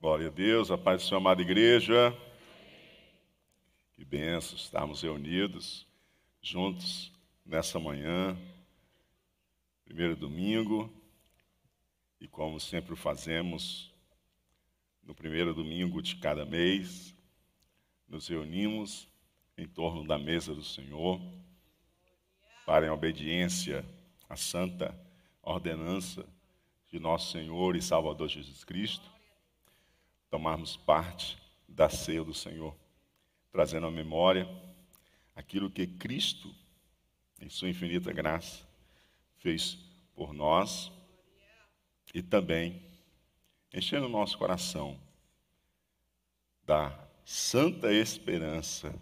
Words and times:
Glória 0.00 0.28
a 0.28 0.30
Deus, 0.30 0.70
a 0.70 0.78
paz 0.78 1.02
do 1.02 1.08
Senhor, 1.08 1.18
amada 1.18 1.42
igreja. 1.42 2.16
Que 3.96 4.04
benção 4.04 4.56
estarmos 4.56 5.02
reunidos, 5.02 5.88
juntos, 6.40 7.12
nessa 7.44 7.80
manhã, 7.80 8.38
primeiro 9.84 10.14
domingo, 10.14 10.88
e 12.20 12.28
como 12.28 12.60
sempre 12.60 12.94
fazemos, 12.94 13.92
no 15.02 15.16
primeiro 15.16 15.52
domingo 15.52 16.00
de 16.00 16.14
cada 16.14 16.46
mês, 16.46 17.12
nos 18.06 18.28
reunimos 18.28 19.08
em 19.56 19.66
torno 19.66 20.06
da 20.06 20.16
mesa 20.16 20.54
do 20.54 20.62
Senhor, 20.62 21.20
para 22.64 22.86
em 22.86 22.90
obediência 22.90 23.84
à 24.28 24.36
santa 24.36 24.96
ordenança 25.42 26.24
de 26.86 27.00
nosso 27.00 27.32
Senhor 27.32 27.74
e 27.74 27.82
Salvador 27.82 28.28
Jesus 28.28 28.62
Cristo, 28.62 29.17
tomarmos 30.30 30.76
parte 30.76 31.38
da 31.68 31.88
ceia 31.88 32.24
do 32.24 32.34
Senhor, 32.34 32.74
trazendo 33.50 33.86
à 33.86 33.90
memória 33.90 34.48
aquilo 35.34 35.70
que 35.70 35.86
Cristo, 35.86 36.54
em 37.40 37.48
Sua 37.48 37.68
infinita 37.68 38.12
graça, 38.12 38.66
fez 39.36 39.78
por 40.14 40.32
nós 40.32 40.90
e 42.12 42.22
também 42.22 42.82
enchendo 43.72 44.06
o 44.06 44.10
nosso 44.10 44.36
coração 44.36 44.98
da 46.64 46.92
santa 47.24 47.92
esperança 47.92 48.94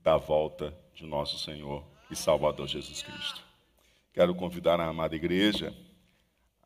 da 0.00 0.16
volta 0.16 0.76
de 0.94 1.06
nosso 1.06 1.38
Senhor 1.38 1.84
e 2.10 2.16
Salvador 2.16 2.66
Jesus 2.66 3.02
Cristo. 3.02 3.42
Quero 4.12 4.34
convidar 4.34 4.80
a 4.80 4.88
amada 4.88 5.16
igreja 5.16 5.74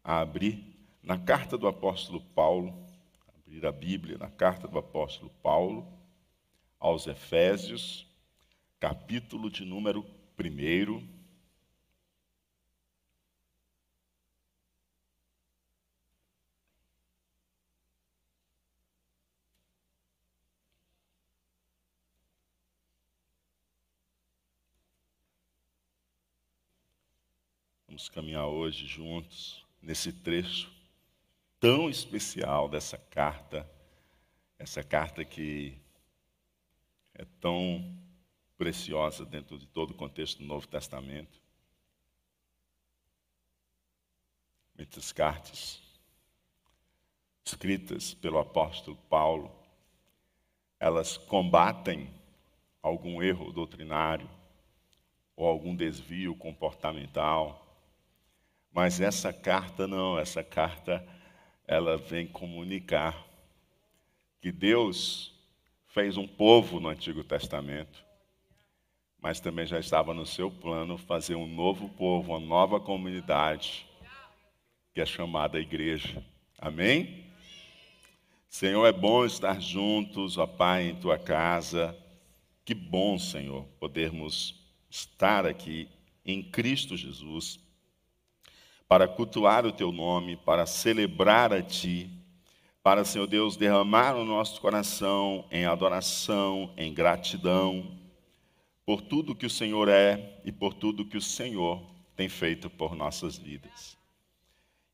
a 0.02 0.20
abrir 0.20 0.64
na 1.02 1.19
carta 1.19 1.56
do 1.56 1.69
apóstolo 1.69 2.20
Paulo 2.20 2.88
abrir 3.48 3.65
a 3.65 3.73
Bíblia 3.73 4.19
na 4.19 4.30
carta 4.30 4.69
do 4.69 4.79
apóstolo 4.79 5.30
Paulo 5.43 5.91
aos 6.78 7.06
Efésios, 7.06 8.06
capítulo 8.78 9.50
de 9.50 9.64
número 9.64 10.05
1. 10.39 11.19
Vamos 27.87 28.11
caminhar 28.11 28.47
hoje 28.47 28.87
juntos 28.87 29.65
nesse 29.81 30.12
trecho 30.12 30.78
tão 31.61 31.89
especial 31.91 32.69
dessa 32.69 32.97
carta, 32.97 33.69
essa 34.59 34.83
carta 34.83 35.25
que 35.25 35.77
é 37.15 37.25
tão 37.41 37.97
preciosa 38.56 39.25
dentro 39.25 39.59
de 39.59 39.67
todo 39.67 39.91
o 39.91 39.95
contexto 39.95 40.39
do 40.39 40.45
Novo 40.45 40.67
Testamento. 40.67 41.41
Muitas 44.77 45.12
cartas 45.12 45.83
escritas 47.45 48.15
pelo 48.15 48.39
apóstolo 48.39 48.97
Paulo, 49.09 49.50
elas 50.78 51.17
combatem 51.17 52.12
algum 52.83 53.22
erro 53.22 53.53
doutrinário 53.53 54.28
ou 55.34 55.47
algum 55.47 55.75
desvio 55.75 56.37
comportamental. 56.37 57.65
Mas 58.70 59.00
essa 59.00 59.33
carta 59.33 59.87
não, 59.89 60.19
essa 60.19 60.45
carta 60.45 61.05
ela 61.69 61.98
vem 61.98 62.27
comunicar 62.27 63.28
que 64.41 64.50
Deus 64.50 65.34
fez 65.88 66.16
um 66.16 66.27
povo 66.27 66.80
no 66.80 66.88
Antigo 66.88 67.22
Testamento, 67.22 68.02
mas 69.20 69.38
também 69.38 69.66
já 69.66 69.78
estava 69.78 70.14
no 70.14 70.25
seu 70.25 70.50
plano 70.50 70.97
fazer 70.97 71.34
um 71.34 71.47
novo 71.47 71.91
povo, 71.91 72.32
uma 72.32 72.41
nova 72.41 72.81
comunidade, 72.81 73.87
que 74.94 75.00
é 75.00 75.04
chamada 75.04 75.60
igreja. 75.60 76.25
Amém? 76.59 77.26
Senhor, 78.48 78.87
é 78.87 78.93
bom 78.93 79.26
estar 79.26 79.60
juntos, 79.60 80.38
ó 80.38 80.47
Pai, 80.47 80.88
em 80.88 80.97
tua 80.97 81.19
casa. 81.19 81.94
Que 82.64 82.75
bom, 82.75 83.19
Senhor, 83.19 83.64
podermos 83.78 84.54
estar 84.88 85.44
aqui 85.44 85.87
em 86.25 86.43
Cristo 86.43 86.97
Jesus 86.97 87.60
para 88.88 89.06
cultuar 89.06 89.66
o 89.66 89.72
teu 89.72 89.93
nome, 89.93 90.34
para 90.34 90.65
celebrar 90.65 91.53
a 91.53 91.62
ti, 91.62 92.10
para, 92.82 93.04
Senhor 93.04 93.26
Deus, 93.26 93.54
derramar 93.54 94.16
o 94.16 94.25
nosso 94.25 94.59
coração 94.62 95.44
em 95.50 95.66
adoração, 95.66 96.72
em 96.75 96.94
gratidão, 96.94 97.99
por 98.87 99.03
tudo 99.03 99.34
que 99.34 99.44
o 99.44 99.50
Senhor 99.50 99.88
é 99.88 100.41
e 100.43 100.50
por 100.50 100.72
tudo 100.72 101.04
que 101.04 101.19
o 101.19 101.22
Senhor 101.22 101.82
tem 102.16 102.31
feito 102.31 102.71
por 102.71 102.94
nossas 102.94 103.37
vidas. 103.37 103.99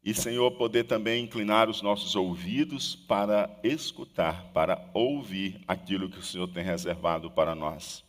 E, 0.03 0.13
Senhor, 0.13 0.51
poder 0.51 0.85
também 0.85 1.25
inclinar 1.25 1.71
os 1.71 1.81
nossos 1.81 2.17
ouvidos 2.17 2.97
para 2.97 3.49
escutar, 3.63 4.51
para 4.53 4.91
ouvir 4.93 5.63
aquilo 5.69 6.11
que 6.11 6.19
o 6.19 6.23
Senhor 6.23 6.49
tem 6.49 6.65
reservado 6.65 7.31
para 7.31 7.55
nós. 7.55 8.05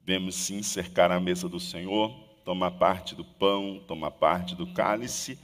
Vemos 0.00 0.34
sim 0.34 0.62
cercar 0.62 1.10
a 1.10 1.18
mesa 1.18 1.48
do 1.48 1.58
Senhor 1.58 2.23
tomar 2.44 2.72
parte 2.72 3.14
do 3.14 3.24
pão, 3.24 3.82
tomar 3.86 4.10
parte 4.10 4.54
do 4.54 4.66
cálice, 4.66 5.38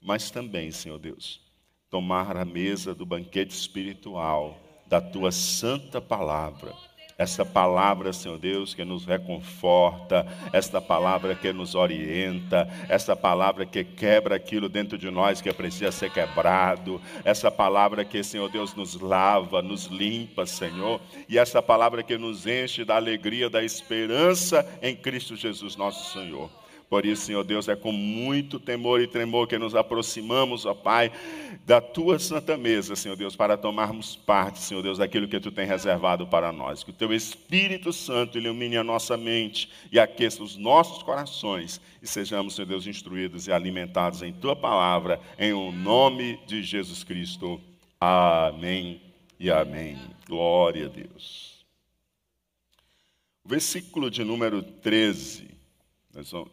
mas 0.00 0.30
também, 0.30 0.70
Senhor 0.70 0.98
Deus, 0.98 1.40
tomar 1.90 2.36
a 2.36 2.44
mesa 2.44 2.94
do 2.94 3.04
banquete 3.04 3.54
espiritual, 3.54 4.58
da 4.86 5.00
tua 5.00 5.32
santa 5.32 6.00
palavra 6.00 6.74
essa 7.16 7.44
palavra, 7.44 8.12
Senhor 8.12 8.38
Deus, 8.38 8.74
que 8.74 8.84
nos 8.84 9.04
reconforta, 9.04 10.26
esta 10.52 10.80
palavra 10.80 11.34
que 11.34 11.52
nos 11.52 11.74
orienta, 11.74 12.68
essa 12.88 13.14
palavra 13.14 13.64
que 13.64 13.84
quebra 13.84 14.36
aquilo 14.36 14.68
dentro 14.68 14.98
de 14.98 15.10
nós 15.10 15.40
que 15.40 15.52
precisa 15.52 15.92
ser 15.92 16.10
quebrado, 16.10 17.00
essa 17.24 17.50
palavra 17.50 18.04
que, 18.04 18.22
Senhor 18.24 18.50
Deus, 18.50 18.74
nos 18.74 19.00
lava, 19.00 19.62
nos 19.62 19.86
limpa, 19.86 20.44
Senhor, 20.44 21.00
e 21.28 21.38
essa 21.38 21.62
palavra 21.62 22.02
que 22.02 22.18
nos 22.18 22.46
enche 22.46 22.84
da 22.84 22.96
alegria, 22.96 23.48
da 23.48 23.62
esperança 23.62 24.66
em 24.82 24.96
Cristo 24.96 25.36
Jesus, 25.36 25.76
nosso 25.76 26.12
Senhor. 26.12 26.50
Por 26.94 27.04
isso, 27.04 27.22
Senhor 27.22 27.42
Deus, 27.42 27.66
é 27.66 27.74
com 27.74 27.90
muito 27.90 28.60
temor 28.60 29.00
e 29.00 29.08
tremor 29.08 29.48
que 29.48 29.58
nos 29.58 29.74
aproximamos, 29.74 30.64
ó 30.64 30.74
Pai, 30.74 31.10
da 31.66 31.80
tua 31.80 32.20
santa 32.20 32.56
mesa, 32.56 32.94
Senhor 32.94 33.16
Deus, 33.16 33.34
para 33.34 33.56
tomarmos 33.56 34.14
parte, 34.14 34.60
Senhor 34.60 34.80
Deus, 34.80 34.98
daquilo 34.98 35.26
que 35.26 35.40
tu 35.40 35.50
tem 35.50 35.66
reservado 35.66 36.24
para 36.24 36.52
nós. 36.52 36.84
Que 36.84 36.90
o 36.90 36.94
teu 36.94 37.12
Espírito 37.12 37.92
Santo 37.92 38.38
ilumine 38.38 38.76
a 38.76 38.84
nossa 38.84 39.16
mente 39.16 39.68
e 39.90 39.98
aqueça 39.98 40.40
os 40.40 40.56
nossos 40.56 41.02
corações 41.02 41.80
e 42.00 42.06
sejamos, 42.06 42.54
Senhor 42.54 42.68
Deus, 42.68 42.86
instruídos 42.86 43.48
e 43.48 43.52
alimentados 43.52 44.22
em 44.22 44.32
tua 44.32 44.54
palavra, 44.54 45.20
em 45.36 45.52
o 45.52 45.72
nome 45.72 46.38
de 46.46 46.62
Jesus 46.62 47.02
Cristo. 47.02 47.60
Amém 48.00 49.02
e 49.40 49.50
amém. 49.50 49.98
Glória 50.28 50.86
a 50.86 50.88
Deus. 50.88 51.66
Versículo 53.44 54.12
de 54.12 54.22
número 54.22 54.62
13 54.62 55.53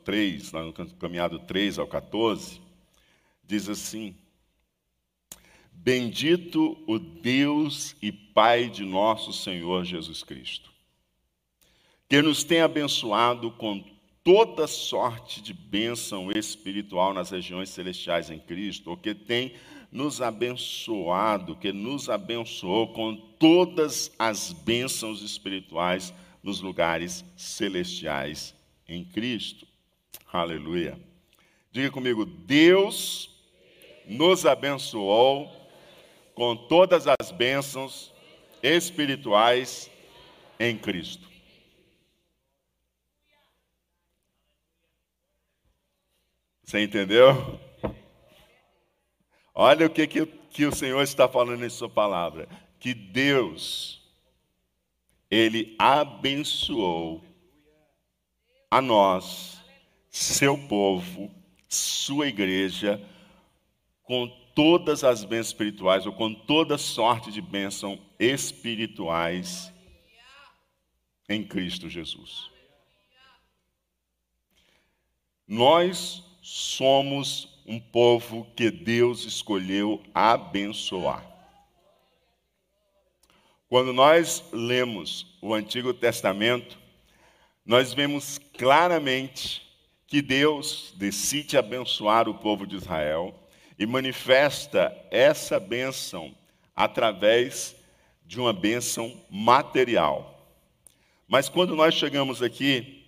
3, 0.03 0.51
lá 0.51 0.63
no 0.63 0.73
caminhado 0.73 1.39
3 1.39 1.77
ao 1.77 1.87
14, 1.87 2.59
diz 3.45 3.69
assim: 3.69 4.15
Bendito 5.71 6.77
o 6.87 6.97
Deus 6.97 7.95
e 8.01 8.11
Pai 8.11 8.69
de 8.69 8.83
nosso 8.83 9.31
Senhor 9.31 9.85
Jesus 9.85 10.23
Cristo, 10.23 10.71
que 12.09 12.21
nos 12.21 12.43
tem 12.43 12.61
abençoado 12.61 13.51
com 13.51 13.83
toda 14.23 14.65
sorte 14.67 15.41
de 15.41 15.53
bênção 15.53 16.31
espiritual 16.31 17.13
nas 17.13 17.29
regiões 17.29 17.69
celestiais 17.69 18.29
em 18.31 18.39
Cristo, 18.39 18.89
ou 18.89 18.97
que 18.97 19.13
tem 19.13 19.53
nos 19.91 20.21
abençoado, 20.21 21.55
que 21.55 21.71
nos 21.71 22.09
abençoou 22.09 22.93
com 22.93 23.15
todas 23.37 24.11
as 24.17 24.53
bênçãos 24.53 25.21
espirituais 25.21 26.13
nos 26.41 26.61
lugares 26.61 27.23
celestiais 27.35 28.55
em 28.91 29.05
Cristo. 29.05 29.65
Aleluia. 30.31 30.99
Diga 31.71 31.89
comigo, 31.89 32.25
Deus 32.25 33.29
nos 34.05 34.45
abençoou 34.45 35.49
com 36.35 36.55
todas 36.55 37.05
as 37.07 37.31
bênçãos 37.31 38.13
espirituais 38.61 39.89
em 40.59 40.77
Cristo. 40.77 41.29
Você 46.63 46.81
entendeu? 46.83 47.59
Olha 49.53 49.85
o 49.85 49.89
que, 49.89 50.07
que, 50.07 50.25
que 50.25 50.65
o 50.65 50.75
Senhor 50.75 51.01
está 51.01 51.27
falando 51.27 51.63
em 51.65 51.69
Sua 51.69 51.89
palavra. 51.89 52.47
Que 52.79 52.93
Deus, 52.93 54.01
Ele 55.29 55.75
abençoou 55.77 57.30
a 58.71 58.81
nós, 58.81 59.61
seu 60.09 60.57
povo, 60.57 61.29
sua 61.67 62.27
igreja, 62.27 63.05
com 64.01 64.27
todas 64.55 65.03
as 65.03 65.25
bênçãos 65.25 65.47
espirituais, 65.47 66.05
ou 66.05 66.13
com 66.13 66.33
toda 66.33 66.77
sorte 66.77 67.31
de 67.31 67.41
bênção 67.41 67.99
espirituais 68.17 69.71
em 71.27 71.43
Cristo 71.43 71.89
Jesus. 71.89 72.49
Nós 75.45 76.23
somos 76.41 77.61
um 77.65 77.79
povo 77.79 78.47
que 78.55 78.71
Deus 78.71 79.25
escolheu 79.25 80.01
abençoar. 80.13 81.29
Quando 83.67 83.93
nós 83.93 84.43
lemos 84.51 85.37
o 85.41 85.53
Antigo 85.53 85.93
Testamento, 85.93 86.80
nós 87.65 87.93
vemos 87.93 88.39
claramente 88.57 89.61
que 90.07 90.21
Deus 90.21 90.93
decide 90.97 91.57
abençoar 91.57 92.27
o 92.27 92.33
povo 92.33 92.67
de 92.67 92.75
Israel 92.75 93.33
e 93.77 93.85
manifesta 93.85 94.95
essa 95.09 95.59
bênção 95.59 96.35
através 96.75 97.75
de 98.25 98.39
uma 98.39 98.51
bênção 98.51 99.15
material. 99.29 100.31
Mas 101.27 101.47
quando 101.47 101.75
nós 101.75 101.93
chegamos 101.93 102.41
aqui 102.41 103.05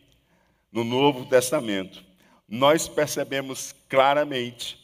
no 0.72 0.84
Novo 0.84 1.26
Testamento, 1.26 2.04
nós 2.48 2.88
percebemos 2.88 3.76
claramente 3.90 4.80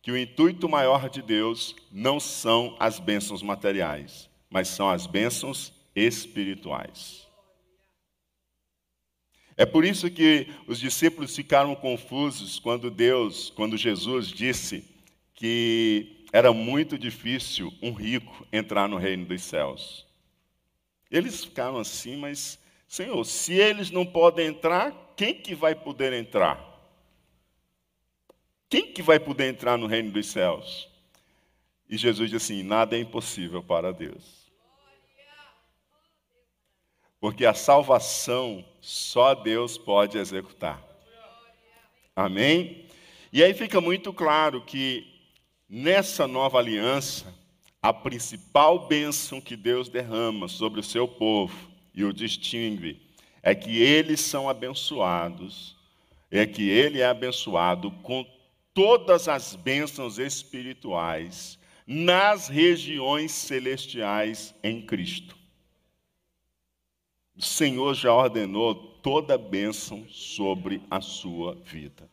que 0.00 0.12
o 0.12 0.18
intuito 0.18 0.68
maior 0.68 1.08
de 1.08 1.22
Deus 1.22 1.74
não 1.90 2.20
são 2.20 2.76
as 2.78 2.98
bênçãos 2.98 3.42
materiais, 3.42 4.28
mas 4.50 4.68
são 4.68 4.88
as 4.88 5.06
bênçãos 5.06 5.72
espirituais. 5.96 7.23
É 9.56 9.64
por 9.64 9.84
isso 9.84 10.10
que 10.10 10.48
os 10.66 10.80
discípulos 10.80 11.34
ficaram 11.34 11.74
confusos 11.74 12.58
quando 12.58 12.90
Deus, 12.90 13.50
quando 13.50 13.76
Jesus 13.76 14.28
disse 14.28 14.84
que 15.34 16.24
era 16.32 16.52
muito 16.52 16.98
difícil 16.98 17.72
um 17.80 17.92
rico 17.92 18.46
entrar 18.52 18.88
no 18.88 18.96
reino 18.96 19.24
dos 19.24 19.42
céus. 19.42 20.04
Eles 21.10 21.44
ficaram 21.44 21.78
assim, 21.78 22.16
mas 22.16 22.58
Senhor, 22.88 23.24
se 23.24 23.54
eles 23.54 23.90
não 23.90 24.04
podem 24.04 24.48
entrar, 24.48 24.92
quem 25.16 25.34
que 25.34 25.54
vai 25.54 25.74
poder 25.74 26.12
entrar? 26.12 26.72
Quem 28.68 28.92
que 28.92 29.02
vai 29.02 29.20
poder 29.20 29.48
entrar 29.48 29.78
no 29.78 29.86
reino 29.86 30.10
dos 30.10 30.26
céus? 30.26 30.88
E 31.88 31.96
Jesus 31.96 32.30
diz 32.30 32.42
assim: 32.42 32.62
nada 32.62 32.96
é 32.96 33.00
impossível 33.00 33.62
para 33.62 33.92
Deus. 33.92 34.43
Porque 37.24 37.46
a 37.46 37.54
salvação 37.54 38.62
só 38.82 39.34
Deus 39.34 39.78
pode 39.78 40.18
executar. 40.18 40.78
Amém? 42.14 42.84
E 43.32 43.42
aí 43.42 43.54
fica 43.54 43.80
muito 43.80 44.12
claro 44.12 44.60
que 44.60 45.06
nessa 45.66 46.28
nova 46.28 46.58
aliança, 46.58 47.34
a 47.80 47.94
principal 47.94 48.86
bênção 48.86 49.40
que 49.40 49.56
Deus 49.56 49.88
derrama 49.88 50.48
sobre 50.48 50.80
o 50.80 50.82
seu 50.82 51.08
povo 51.08 51.56
e 51.94 52.04
o 52.04 52.12
distingue 52.12 53.00
é 53.42 53.54
que 53.54 53.80
eles 53.80 54.20
são 54.20 54.46
abençoados, 54.46 55.78
é 56.30 56.44
que 56.44 56.68
ele 56.68 57.00
é 57.00 57.06
abençoado 57.06 57.90
com 58.02 58.26
todas 58.74 59.28
as 59.28 59.56
bênçãos 59.56 60.18
espirituais 60.18 61.58
nas 61.86 62.48
regiões 62.48 63.32
celestiais 63.32 64.54
em 64.62 64.82
Cristo. 64.82 65.42
O 67.36 67.42
Senhor 67.42 67.94
já 67.94 68.12
ordenou 68.12 68.74
toda 68.74 69.36
bênção 69.36 70.06
sobre 70.08 70.82
a 70.90 71.00
sua 71.00 71.54
vida. 71.54 72.08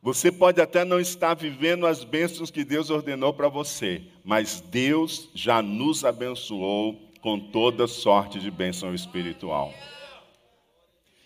Você 0.00 0.30
pode 0.30 0.60
até 0.60 0.84
não 0.84 1.00
estar 1.00 1.34
vivendo 1.34 1.86
as 1.86 2.04
bênçãos 2.04 2.50
que 2.50 2.64
Deus 2.64 2.90
ordenou 2.90 3.34
para 3.34 3.48
você, 3.48 4.02
mas 4.24 4.60
Deus 4.60 5.28
já 5.34 5.60
nos 5.60 6.04
abençoou 6.04 7.10
com 7.20 7.40
toda 7.40 7.88
sorte 7.88 8.38
de 8.38 8.48
bênção 8.48 8.94
espiritual. 8.94 9.74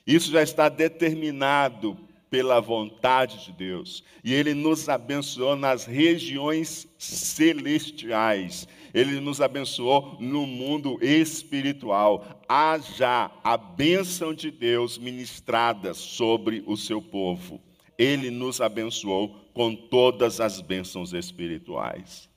Isso 0.06 0.30
já 0.30 0.42
está 0.42 0.70
determinado 0.70 1.94
pela 2.30 2.58
vontade 2.58 3.44
de 3.44 3.52
Deus. 3.52 4.02
E 4.24 4.32
Ele 4.32 4.54
nos 4.54 4.88
abençoou 4.88 5.56
nas 5.56 5.84
regiões 5.84 6.88
celestiais. 6.96 8.66
Ele 8.92 9.20
nos 9.20 9.40
abençoou 9.40 10.16
no 10.20 10.46
mundo 10.46 10.98
espiritual. 11.02 12.42
Há 12.48 12.78
já 12.78 13.30
a 13.44 13.56
bênção 13.56 14.34
de 14.34 14.50
Deus 14.50 14.98
ministrada 14.98 15.94
sobre 15.94 16.62
o 16.66 16.76
seu 16.76 17.00
povo. 17.00 17.60
Ele 17.96 18.30
nos 18.30 18.60
abençoou 18.60 19.36
com 19.52 19.74
todas 19.74 20.40
as 20.40 20.60
bênçãos 20.60 21.12
espirituais. 21.12 22.28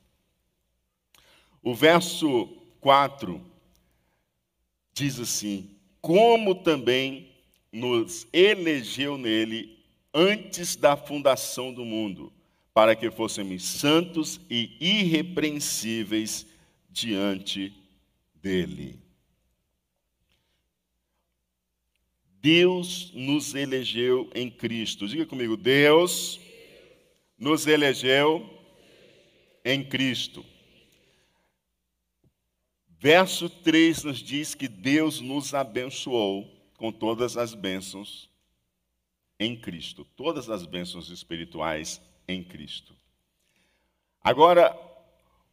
O 1.62 1.74
verso 1.74 2.46
4 2.80 3.40
diz 4.92 5.18
assim: 5.18 5.70
Como 6.00 6.54
também 6.54 7.30
nos 7.72 8.26
elegeu 8.32 9.16
nele 9.16 9.82
antes 10.12 10.76
da 10.76 10.96
fundação 10.96 11.72
do 11.72 11.84
mundo, 11.84 12.32
para 12.74 12.96
que 12.96 13.08
fôssemos 13.08 13.62
santos 13.62 14.40
e 14.50 14.76
irrepreensíveis 14.80 16.44
diante 16.90 17.72
dele. 18.34 18.98
Deus 22.42 23.12
nos 23.14 23.54
elegeu 23.54 24.28
em 24.34 24.50
Cristo. 24.50 25.06
Diga 25.06 25.24
comigo, 25.24 25.56
Deus 25.56 26.40
nos 27.38 27.66
elegeu 27.66 28.44
em 29.64 29.82
Cristo. 29.82 30.44
Verso 32.98 33.48
3 33.48 34.04
nos 34.04 34.18
diz 34.18 34.54
que 34.54 34.66
Deus 34.66 35.20
nos 35.20 35.54
abençoou 35.54 36.50
com 36.76 36.90
todas 36.90 37.36
as 37.36 37.54
bênçãos 37.54 38.28
em 39.38 39.56
Cristo. 39.56 40.04
Todas 40.16 40.50
as 40.50 40.66
bênçãos 40.66 41.08
espirituais 41.10 42.00
em 42.26 42.42
Cristo. 42.42 42.94
Agora, 44.22 44.76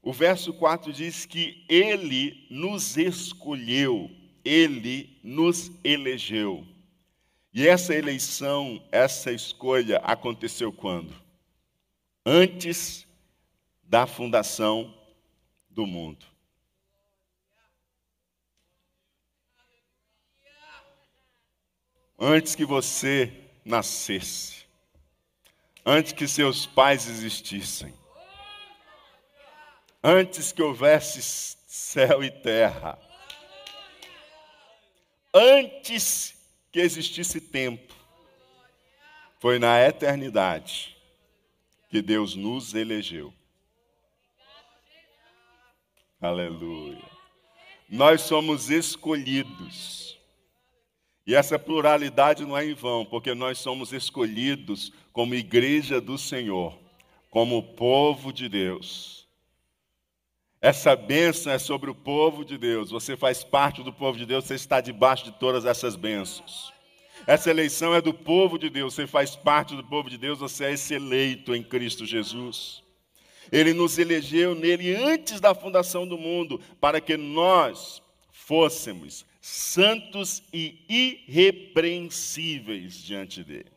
o 0.02 0.12
verso 0.12 0.54
4 0.54 0.92
diz 0.92 1.26
que 1.26 1.64
Ele 1.70 2.48
nos 2.50 2.98
escolheu, 2.98 4.10
Ele 4.44 5.20
nos 5.24 5.72
elegeu. 5.84 6.66
E 7.54 7.68
essa 7.68 7.94
eleição, 7.94 8.82
essa 8.92 9.32
escolha 9.32 9.98
aconteceu 9.98 10.72
quando? 10.72 11.14
Antes 12.26 13.06
da 13.84 14.08
fundação 14.08 14.96
do 15.70 15.86
mundo. 15.86 16.26
Antes 22.18 22.56
que 22.56 22.64
você 22.64 23.34
nascesse, 23.66 24.61
antes 25.86 26.14
que 26.14 26.28
seus 26.28 26.66
pais 26.66 27.08
existissem, 27.08 27.94
antes 30.04 30.52
que 30.52 30.62
houvesse 30.62 31.22
céu 31.68 32.24
e 32.24 32.30
terra, 32.30 33.00
antes 35.34 36.36
que 36.72 36.80
existisse 36.80 37.40
tempo, 37.40 37.94
foi 39.40 39.58
na 39.58 39.80
eternidade 39.82 40.96
que 41.90 42.02
Deus 42.02 42.36
nos 42.36 42.74
elegeu. 42.74 43.34
Aleluia. 46.22 47.04
Nós 47.90 48.22
somos 48.22 48.70
escolhidos 48.70 50.21
e 51.26 51.36
essa 51.36 51.60
pluralidade 51.60 52.46
não 52.46 52.58
é 52.58 52.66
em 52.66 52.74
vão, 52.74 53.06
porque 53.06 53.34
nós 53.34 53.60
somos 53.60 53.94
escolhidos 53.94 54.92
como 55.14 55.36
igreja 55.36 56.02
do 56.02 56.18
Senhor, 56.18 56.78
como 57.30 57.62
povo 57.62 58.34
de 58.34 58.50
Deus. 58.50 59.28
Essa 60.60 60.96
bênção 60.96 61.52
é 61.52 61.58
sobre 61.58 61.90
o 61.90 61.96
povo 61.96 62.46
de 62.46 62.58
Deus. 62.58 62.92
Você 62.92 63.18
faz 63.18 63.44
parte 63.44 63.82
do 63.82 63.92
povo 63.92 64.18
de 64.18 64.26
Deus, 64.26 64.46
você 64.46 64.56
está 64.56 64.80
debaixo 64.80 65.26
de 65.26 65.32
todas 65.32 65.66
essas 65.66 65.96
bênçãos. 65.96 66.72
Essa 67.28 67.50
eleição 67.52 67.94
é 67.94 68.02
do 68.02 68.14
povo 68.14 68.58
de 68.58 68.70
Deus, 68.70 68.96
você 68.96 69.06
faz 69.06 69.36
parte 69.36 69.76
do 69.76 69.84
povo 69.84 70.10
de 70.10 70.18
Deus, 70.18 70.40
você 70.40 70.66
é 70.66 70.74
esse 70.74 70.94
eleito 70.94 71.54
em 71.54 71.64
Cristo 71.64 72.06
Jesus. 72.06 72.82
Ele 73.52 73.74
nos 73.74 73.98
elegeu 74.00 74.56
nele 74.56 74.96
antes 74.96 75.40
da 75.40 75.54
fundação 75.54 76.08
do 76.08 76.18
mundo, 76.18 76.60
para 76.80 77.00
que 77.00 77.18
nós 77.18 78.02
fôssemos 78.32 79.26
santos 79.42 80.44
e 80.54 80.78
irrepreensíveis 81.28 82.94
diante 83.04 83.44
dele. 83.44 83.72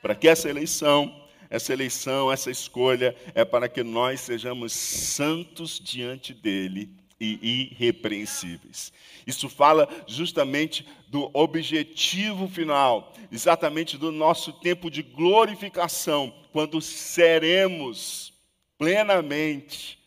Para 0.00 0.14
que 0.14 0.28
essa 0.28 0.48
eleição, 0.48 1.26
essa 1.50 1.72
eleição, 1.72 2.30
essa 2.30 2.50
escolha 2.50 3.16
é 3.34 3.44
para 3.44 3.68
que 3.68 3.82
nós 3.82 4.20
sejamos 4.20 4.72
santos 4.72 5.80
diante 5.82 6.32
dele 6.32 6.88
e 7.20 7.72
irrepreensíveis. 7.72 8.92
Isso 9.26 9.48
fala 9.48 9.88
justamente 10.06 10.86
do 11.08 11.28
objetivo 11.34 12.46
final, 12.48 13.12
exatamente 13.32 13.98
do 13.98 14.12
nosso 14.12 14.52
tempo 14.52 14.88
de 14.88 15.02
glorificação, 15.02 16.32
quando 16.52 16.80
seremos 16.80 18.32
plenamente 18.78 19.97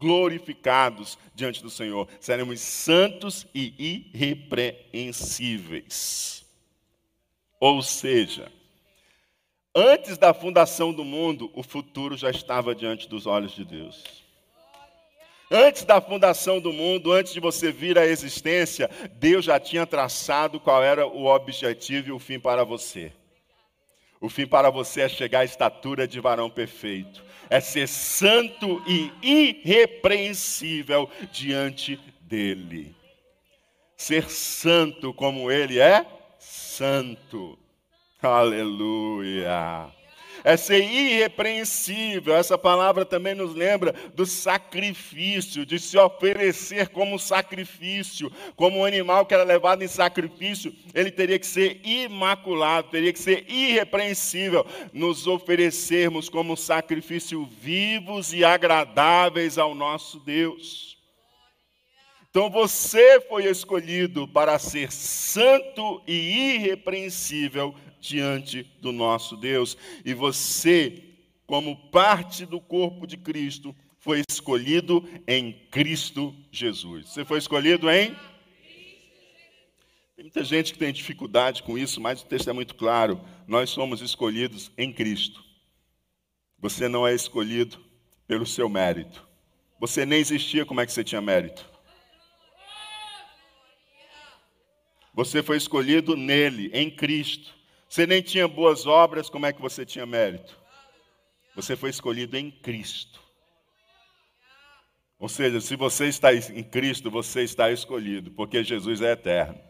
glorificados 0.00 1.18
diante 1.34 1.62
do 1.62 1.70
Senhor. 1.70 2.08
Seremos 2.18 2.60
santos 2.60 3.46
e 3.54 4.08
irrepreensíveis. 4.12 6.44
Ou 7.60 7.82
seja, 7.82 8.50
antes 9.74 10.16
da 10.16 10.32
fundação 10.32 10.92
do 10.92 11.04
mundo, 11.04 11.50
o 11.54 11.62
futuro 11.62 12.16
já 12.16 12.30
estava 12.30 12.74
diante 12.74 13.06
dos 13.06 13.26
olhos 13.26 13.52
de 13.52 13.64
Deus. 13.64 14.02
Antes 15.50 15.84
da 15.84 16.00
fundação 16.00 16.60
do 16.60 16.72
mundo, 16.72 17.12
antes 17.12 17.34
de 17.34 17.40
você 17.40 17.70
vir 17.70 17.98
à 17.98 18.06
existência, 18.06 18.88
Deus 19.16 19.44
já 19.44 19.60
tinha 19.60 19.84
traçado 19.84 20.60
qual 20.60 20.82
era 20.82 21.06
o 21.06 21.26
objetivo 21.26 22.08
e 22.08 22.12
o 22.12 22.20
fim 22.20 22.38
para 22.38 22.64
você. 22.64 23.12
O 24.20 24.28
fim 24.28 24.46
para 24.46 24.70
você 24.70 25.02
é 25.02 25.08
chegar 25.08 25.40
à 25.40 25.44
estatura 25.44 26.06
de 26.06 26.20
varão 26.20 26.50
perfeito, 26.50 27.24
é 27.48 27.58
ser 27.58 27.88
santo 27.88 28.82
e 28.86 29.10
irrepreensível 29.22 31.08
diante 31.32 31.98
dele. 32.20 32.94
Ser 33.96 34.30
santo 34.30 35.14
como 35.14 35.50
ele 35.50 35.78
é 35.78 36.06
santo. 36.38 37.58
Aleluia 38.22 39.99
é 40.44 40.56
ser 40.56 40.82
irrepreensível. 40.82 42.34
Essa 42.36 42.56
palavra 42.56 43.04
também 43.04 43.34
nos 43.34 43.54
lembra 43.54 43.94
do 44.14 44.26
sacrifício, 44.26 45.66
de 45.66 45.78
se 45.78 45.98
oferecer 45.98 46.88
como 46.88 47.18
sacrifício, 47.18 48.30
como 48.56 48.78
um 48.78 48.84
animal 48.84 49.26
que 49.26 49.34
era 49.34 49.44
levado 49.44 49.82
em 49.82 49.88
sacrifício, 49.88 50.74
ele 50.94 51.10
teria 51.10 51.38
que 51.38 51.46
ser 51.46 51.80
imaculado, 51.84 52.90
teria 52.90 53.12
que 53.12 53.18
ser 53.18 53.44
irrepreensível. 53.48 54.66
Nos 54.92 55.26
oferecermos 55.26 56.28
como 56.28 56.56
sacrifício 56.56 57.48
vivos 57.60 58.32
e 58.32 58.44
agradáveis 58.44 59.58
ao 59.58 59.74
nosso 59.74 60.18
Deus. 60.20 60.99
Então 62.30 62.48
você 62.48 63.20
foi 63.22 63.46
escolhido 63.46 64.28
para 64.28 64.56
ser 64.56 64.92
santo 64.92 66.00
e 66.06 66.54
irrepreensível 66.54 67.74
diante 68.00 68.62
do 68.80 68.92
nosso 68.92 69.36
Deus. 69.36 69.76
E 70.04 70.14
você, 70.14 71.02
como 71.44 71.90
parte 71.90 72.46
do 72.46 72.60
corpo 72.60 73.04
de 73.04 73.16
Cristo, 73.16 73.74
foi 73.98 74.22
escolhido 74.30 75.06
em 75.26 75.52
Cristo 75.72 76.32
Jesus. 76.52 77.08
Você 77.08 77.24
foi 77.24 77.38
escolhido 77.38 77.90
em? 77.90 78.14
Tem 80.14 80.24
muita 80.24 80.44
gente 80.44 80.72
que 80.72 80.78
tem 80.78 80.92
dificuldade 80.92 81.64
com 81.64 81.76
isso, 81.76 82.00
mas 82.00 82.22
o 82.22 82.26
texto 82.26 82.48
é 82.48 82.52
muito 82.52 82.76
claro. 82.76 83.20
Nós 83.46 83.70
somos 83.70 84.00
escolhidos 84.00 84.70
em 84.78 84.92
Cristo. 84.92 85.42
Você 86.60 86.88
não 86.88 87.04
é 87.04 87.12
escolhido 87.12 87.78
pelo 88.28 88.46
seu 88.46 88.68
mérito. 88.68 89.26
Você 89.80 90.06
nem 90.06 90.20
existia, 90.20 90.64
como 90.64 90.80
é 90.80 90.86
que 90.86 90.92
você 90.92 91.02
tinha 91.02 91.20
mérito? 91.20 91.69
Você 95.20 95.42
foi 95.42 95.58
escolhido 95.58 96.16
nele, 96.16 96.70
em 96.72 96.90
Cristo. 96.90 97.54
Você 97.86 98.06
nem 98.06 98.22
tinha 98.22 98.48
boas 98.48 98.86
obras, 98.86 99.28
como 99.28 99.44
é 99.44 99.52
que 99.52 99.60
você 99.60 99.84
tinha 99.84 100.06
mérito? 100.06 100.58
Você 101.54 101.76
foi 101.76 101.90
escolhido 101.90 102.38
em 102.38 102.50
Cristo. 102.50 103.20
Ou 105.18 105.28
seja, 105.28 105.60
se 105.60 105.76
você 105.76 106.06
está 106.06 106.32
em 106.32 106.62
Cristo, 106.62 107.10
você 107.10 107.42
está 107.42 107.70
escolhido, 107.70 108.30
porque 108.30 108.64
Jesus 108.64 109.02
é 109.02 109.12
eterno. 109.12 109.60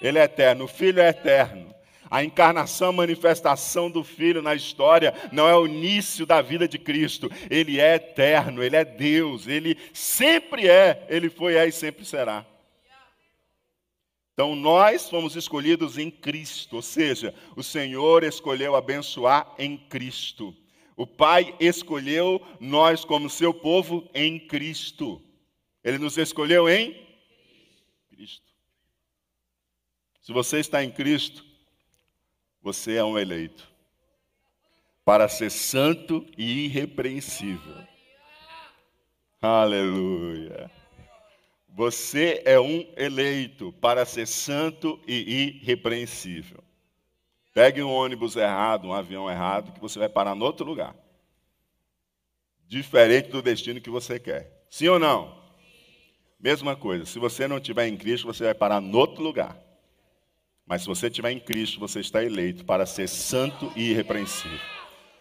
Ele 0.00 0.18
é 0.18 0.22
eterno, 0.22 0.64
o 0.64 0.68
Filho 0.68 1.02
é 1.02 1.10
eterno. 1.10 1.74
A 2.10 2.24
encarnação, 2.24 2.88
a 2.88 2.92
manifestação 2.92 3.90
do 3.90 4.02
Filho 4.02 4.40
na 4.40 4.54
história 4.54 5.12
não 5.30 5.46
é 5.46 5.54
o 5.54 5.66
início 5.66 6.24
da 6.24 6.40
vida 6.40 6.66
de 6.66 6.78
Cristo. 6.78 7.30
Ele 7.50 7.78
é 7.78 7.96
eterno, 7.96 8.62
ele 8.62 8.76
é 8.76 8.84
Deus, 8.86 9.46
ele 9.46 9.76
sempre 9.92 10.66
é, 10.66 11.04
ele 11.10 11.28
foi, 11.28 11.56
é 11.56 11.68
e 11.68 11.72
sempre 11.72 12.06
será. 12.06 12.46
Então 14.38 14.54
nós 14.54 15.10
fomos 15.10 15.34
escolhidos 15.34 15.98
em 15.98 16.12
Cristo, 16.12 16.76
ou 16.76 16.82
seja, 16.82 17.34
o 17.56 17.62
Senhor 17.64 18.22
escolheu 18.22 18.76
abençoar 18.76 19.52
em 19.58 19.76
Cristo. 19.76 20.54
O 20.96 21.04
Pai 21.04 21.56
escolheu 21.58 22.40
nós 22.60 23.04
como 23.04 23.28
seu 23.28 23.52
povo 23.52 24.08
em 24.14 24.38
Cristo. 24.38 25.20
Ele 25.82 25.98
nos 25.98 26.16
escolheu 26.16 26.68
em 26.68 27.04
Cristo. 28.10 28.46
Se 30.20 30.32
você 30.32 30.60
está 30.60 30.84
em 30.84 30.92
Cristo, 30.92 31.44
você 32.62 32.94
é 32.94 33.02
um 33.02 33.18
eleito 33.18 33.68
para 35.04 35.28
ser 35.28 35.50
santo 35.50 36.24
e 36.38 36.66
irrepreensível. 36.66 37.84
Aleluia. 39.42 40.77
Você 41.78 42.42
é 42.44 42.58
um 42.58 42.84
eleito 42.96 43.72
para 43.74 44.04
ser 44.04 44.26
santo 44.26 44.98
e 45.06 45.60
irrepreensível. 45.62 46.58
Pegue 47.54 47.80
um 47.80 47.88
ônibus 47.88 48.34
errado, 48.34 48.88
um 48.88 48.92
avião 48.92 49.30
errado, 49.30 49.70
que 49.70 49.80
você 49.80 49.96
vai 49.96 50.08
parar 50.08 50.36
em 50.36 50.42
outro 50.42 50.66
lugar. 50.66 50.96
Diferente 52.66 53.28
do 53.28 53.40
destino 53.40 53.80
que 53.80 53.90
você 53.90 54.18
quer. 54.18 54.66
Sim 54.68 54.88
ou 54.88 54.98
não? 54.98 55.40
Mesma 56.40 56.74
coisa. 56.74 57.06
Se 57.06 57.16
você 57.20 57.46
não 57.46 57.58
estiver 57.58 57.86
em 57.86 57.96
Cristo, 57.96 58.26
você 58.26 58.46
vai 58.46 58.54
parar 58.54 58.82
em 58.82 58.92
outro 58.92 59.22
lugar. 59.22 59.56
Mas 60.66 60.82
se 60.82 60.88
você 60.88 61.06
estiver 61.06 61.30
em 61.30 61.38
Cristo, 61.38 61.78
você 61.78 62.00
está 62.00 62.24
eleito 62.24 62.64
para 62.64 62.86
ser 62.86 63.08
santo 63.08 63.72
e 63.76 63.90
irrepreensível. 63.90 64.77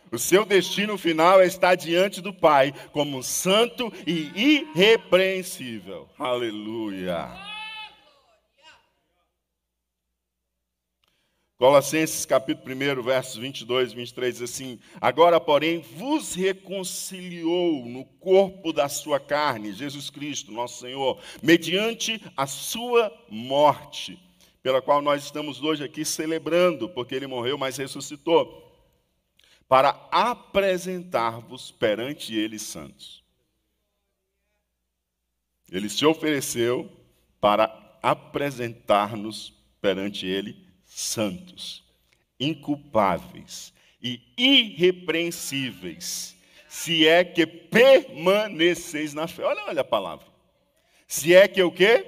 O 0.09 0.17
seu 0.17 0.45
destino 0.45 0.97
final 0.97 1.41
é 1.41 1.45
estar 1.45 1.75
diante 1.75 2.21
do 2.21 2.33
Pai 2.33 2.73
como 2.93 3.21
santo 3.21 3.91
e 4.05 4.31
irrepreensível. 4.73 6.07
Aleluia. 6.17 7.27
Colossenses 11.57 12.23
capítulo 12.23 12.73
1, 12.73 13.01
versos 13.01 13.35
22 13.37 13.91
e 13.91 13.95
23 13.95 14.33
diz 14.35 14.43
assim: 14.43 14.79
Agora, 15.01 15.41
porém, 15.41 15.79
vos 15.79 16.35
reconciliou 16.35 17.83
no 17.85 18.05
corpo 18.05 18.71
da 18.71 18.87
sua 18.87 19.19
carne, 19.19 19.73
Jesus 19.73 20.09
Cristo, 20.09 20.51
nosso 20.51 20.79
Senhor, 20.79 21.19
mediante 21.41 22.21
a 22.37 22.45
sua 22.45 23.11
morte, 23.27 24.19
pela 24.61 24.83
qual 24.83 25.01
nós 25.01 25.23
estamos 25.23 25.61
hoje 25.63 25.83
aqui 25.83 26.05
celebrando, 26.05 26.87
porque 26.87 27.15
ele 27.15 27.27
morreu, 27.27 27.57
mas 27.57 27.75
ressuscitou 27.75 28.66
para 29.67 29.89
apresentar-vos 30.11 31.71
perante 31.71 32.35
ele 32.35 32.57
santos. 32.57 33.23
Ele 35.69 35.89
se 35.89 36.05
ofereceu 36.05 36.89
para 37.41 37.99
apresentar-nos 38.01 39.53
perante 39.81 40.25
ele 40.25 40.65
santos, 40.85 41.83
inculpáveis 42.39 43.73
e 44.01 44.21
irrepreensíveis, 44.37 46.35
se 46.69 47.05
é 47.05 47.25
que 47.25 47.45
permaneceis 47.45 49.13
na 49.13 49.27
fé. 49.27 49.43
Olha, 49.43 49.65
olha 49.65 49.81
a 49.81 49.85
palavra. 49.85 50.27
Se 51.07 51.33
é 51.35 51.47
que 51.47 51.61
o 51.61 51.71
quê? 51.71 52.05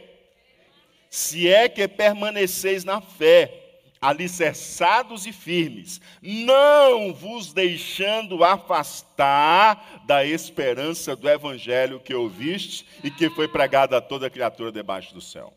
Se 1.09 1.49
é 1.49 1.67
que 1.67 1.87
permaneceis 1.87 2.83
na 2.83 3.01
fé 3.01 3.68
alicerçados 4.01 5.25
e 5.25 5.33
firmes, 5.33 5.99
não 6.21 7.13
vos 7.13 7.53
deixando 7.53 8.43
afastar 8.43 10.03
da 10.05 10.25
esperança 10.25 11.15
do 11.15 11.29
evangelho 11.29 11.99
que 11.99 12.13
ouviste 12.13 12.85
e 13.03 13.11
que 13.11 13.29
foi 13.29 13.47
pregado 13.47 13.95
a 13.95 14.01
toda 14.01 14.29
criatura 14.29 14.71
debaixo 14.71 15.13
do 15.13 15.21
céu. 15.21 15.53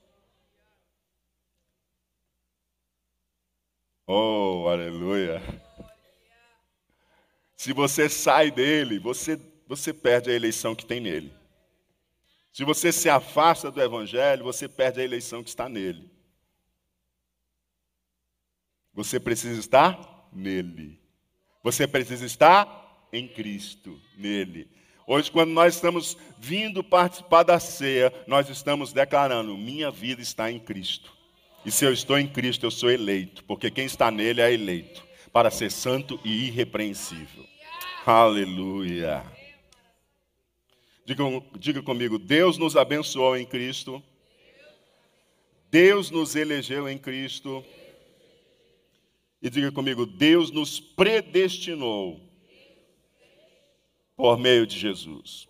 Oh, 4.07 4.67
aleluia. 4.69 5.41
Se 7.57 7.73
você 7.73 8.09
sai 8.09 8.51
dele, 8.51 8.99
você, 8.99 9.41
você 9.69 9.93
perde 9.93 10.31
a 10.31 10.35
eleição 10.35 10.75
que 10.75 10.85
tem 10.85 11.01
nele. 11.01 11.33
Se 12.53 12.65
você 12.65 12.93
se 12.93 13.09
afasta 13.09 13.71
do 13.71 13.81
evangelho, 13.81 14.45
você 14.45 14.69
perde 14.69 15.01
a 15.01 15.05
eleição 15.05 15.43
que 15.43 15.49
está 15.49 15.69
nele. 15.69 16.12
Você 18.95 19.19
precisa 19.19 19.59
estar 19.59 20.29
nele. 20.33 21.01
Você 21.63 21.87
precisa 21.87 22.27
estar 22.27 23.09
em 23.13 23.29
Cristo, 23.29 24.01
nele. 24.17 24.69
Hoje, 25.07 25.31
quando 25.31 25.51
nós 25.51 25.75
estamos 25.75 26.17
vindo 26.39 26.83
participar 26.83 27.43
da 27.43 27.59
ceia, 27.59 28.13
nós 28.27 28.49
estamos 28.49 28.93
declarando: 28.93 29.57
minha 29.57 29.91
vida 29.91 30.23
está 30.23 30.51
em 30.51 30.59
Cristo. 30.59 31.13
E 31.65 31.71
se 31.71 31.85
eu 31.85 31.93
estou 31.93 32.19
em 32.19 32.27
Cristo, 32.27 32.67
eu 32.67 32.71
sou 32.71 32.91
eleito, 32.91 33.45
porque 33.45 33.71
quem 33.71 33.85
está 33.85 34.11
nele 34.11 34.41
é 34.41 34.53
eleito, 34.53 35.05
para 35.33 35.51
ser 35.51 35.71
santo 35.71 36.21
e 36.25 36.47
irrepreensível. 36.47 37.45
Aleluia. 38.05 39.25
Diga, 41.05 41.25
diga 41.59 41.83
comigo, 41.83 42.19
Deus 42.19 42.59
nos 42.59 42.77
abençoou 42.77 43.37
em 43.37 43.45
Cristo. 43.45 44.03
Deus 45.71 46.11
nos 46.11 46.37
elegeu 46.37 46.89
em 46.89 46.99
Cristo. 46.99 47.65
E 49.43 49.51
diga 49.51 49.73
comigo, 49.73 50.07
Deus 50.07 50.53
nos 50.53 50.79
predestinou 50.79 52.21
por 54.17 54.39
meio 54.39 54.65
de 54.65 54.79
Jesus. 54.79 55.49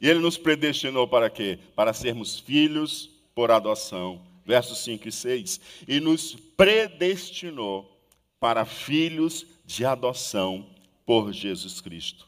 E 0.00 0.08
Ele 0.08 0.18
nos 0.18 0.36
predestinou 0.36 1.06
para 1.06 1.30
quê? 1.30 1.58
Para 1.76 1.92
sermos 1.92 2.40
filhos 2.40 3.08
por 3.32 3.52
adoção. 3.52 4.26
Versos 4.44 4.78
5 4.78 5.08
e 5.08 5.12
6. 5.12 5.60
E 5.86 6.00
nos 6.00 6.34
predestinou 6.34 7.96
para 8.40 8.64
filhos 8.64 9.46
de 9.64 9.84
adoção 9.84 10.68
por 11.06 11.32
Jesus 11.32 11.80
Cristo. 11.80 12.26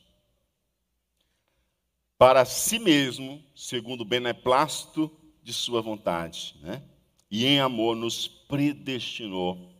Para 2.16 2.44
si 2.44 2.78
mesmo, 2.78 3.44
segundo 3.54 4.02
o 4.02 4.06
beneplácito 4.06 5.10
de 5.42 5.52
sua 5.52 5.82
vontade, 5.82 6.54
né? 6.62 6.82
e 7.30 7.44
em 7.44 7.60
amor 7.60 7.94
nos 7.94 8.26
predestinou 8.26 9.75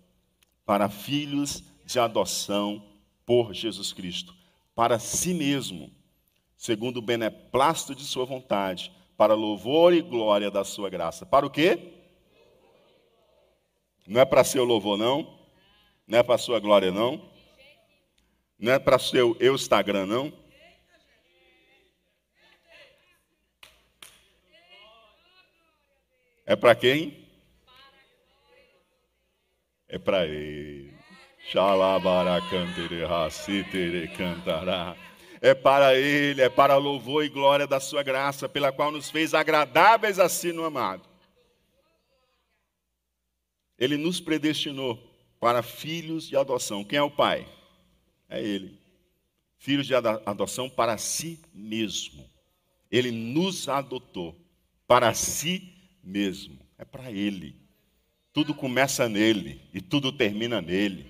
para 0.67 0.91
filhos 0.91 1.63
de 1.85 2.01
adoção 2.01 2.85
por 3.25 3.55
Jesus 3.55 3.93
Cristo, 3.93 4.35
para 4.75 4.99
si 4.99 5.33
mesmo, 5.33 5.91
segundo 6.57 6.99
o 6.99 7.03
beneplácito 7.03 7.95
de 7.95 8.05
sua 8.05 8.25
vontade, 8.25 8.93
para 9.17 9.35
louvor 9.35 9.95
e 9.95 10.03
glória 10.03 10.51
da 10.51 10.65
sua 10.65 10.91
graça. 10.91 11.25
Para 11.25 11.47
o 11.47 11.51
quê? 11.51 11.95
Não 14.07 14.21
é 14.21 14.25
para 14.25 14.45
seu 14.45 14.65
louvor, 14.65 14.99
não. 14.99 15.39
Não 16.07 16.19
é 16.19 16.23
para 16.23 16.39
sua 16.39 16.61
glória, 16.61 16.91
não. 16.91 17.31
Não 18.59 18.73
é 18.73 18.79
para 18.79 18.99
seu 18.99 19.37
eu 19.41 19.55
Instagram, 19.55 20.07
não. 20.07 20.33
É 26.45 26.55
para 26.55 26.75
quem? 26.75 27.26
É 29.89 29.99
para 29.99 30.27
ele. 30.27 30.95
cantará. 34.09 34.97
É 35.41 35.55
para 35.55 35.95
ele, 35.97 36.41
é 36.41 36.49
para 36.49 36.77
louvor 36.77 37.25
e 37.25 37.29
glória 37.29 37.67
da 37.67 37.79
sua 37.79 38.03
graça, 38.03 38.49
pela 38.49 38.73
qual 38.73 38.91
nos 38.91 39.11
fez 39.11 39.35
agradáveis 39.35 40.19
assim 40.19 40.51
no 40.51 40.65
amado. 40.65 41.09
Ele 43.79 43.97
nos 43.97 44.21
predestinou 44.21 44.99
para 45.39 45.63
filhos 45.63 46.27
de 46.27 46.37
adoção. 46.37 46.83
Quem 46.83 46.99
é 46.99 47.03
o 47.03 47.11
pai? 47.11 47.47
É 48.29 48.43
ele. 48.43 48.81
Filhos 49.59 49.87
de 49.87 49.95
adoção 49.95 50.69
para 50.69 50.97
si 50.99 51.41
mesmo. 51.53 52.29
Ele 52.91 53.11
nos 53.11 53.69
adotou 53.69 54.35
para 54.87 55.13
si 55.15 55.73
mesmo. 56.03 56.59
É 56.79 56.85
para 56.85 57.13
ele. 57.13 57.66
Tudo 58.37 58.53
começa 58.53 59.09
nele 59.09 59.63
e 59.73 59.81
tudo 59.81 60.13
termina 60.13 60.61
nele. 60.61 61.07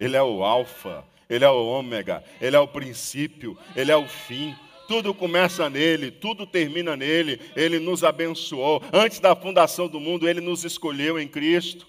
Ele 0.00 0.16
é 0.16 0.22
o 0.24 0.42
alfa, 0.42 1.04
ele 1.30 1.44
é 1.44 1.48
o 1.48 1.64
ômega, 1.64 2.24
ele 2.40 2.56
é 2.56 2.58
o 2.58 2.66
princípio, 2.66 3.56
ele 3.76 3.92
é 3.92 3.96
o 3.96 4.08
fim. 4.08 4.56
Tudo 4.88 5.14
começa 5.14 5.70
nele, 5.70 6.10
tudo 6.10 6.44
termina 6.44 6.96
nele. 6.96 7.40
Ele 7.54 7.78
nos 7.78 8.02
abençoou. 8.02 8.82
Antes 8.92 9.20
da 9.20 9.36
fundação 9.36 9.86
do 9.86 10.00
mundo, 10.00 10.28
ele 10.28 10.40
nos 10.40 10.64
escolheu 10.64 11.16
em 11.16 11.28
Cristo. 11.28 11.86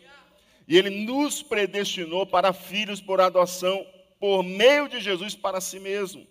E 0.68 0.78
ele 0.78 0.92
nos 1.04 1.42
predestinou 1.42 2.28
para 2.28 2.54
filhos 2.54 3.02
por 3.02 3.20
adoção 3.20 3.84
por 4.20 4.44
meio 4.44 4.88
de 4.88 5.02
Jesus 5.02 5.34
para 5.34 5.60
si 5.60 5.80
mesmo 5.80 6.28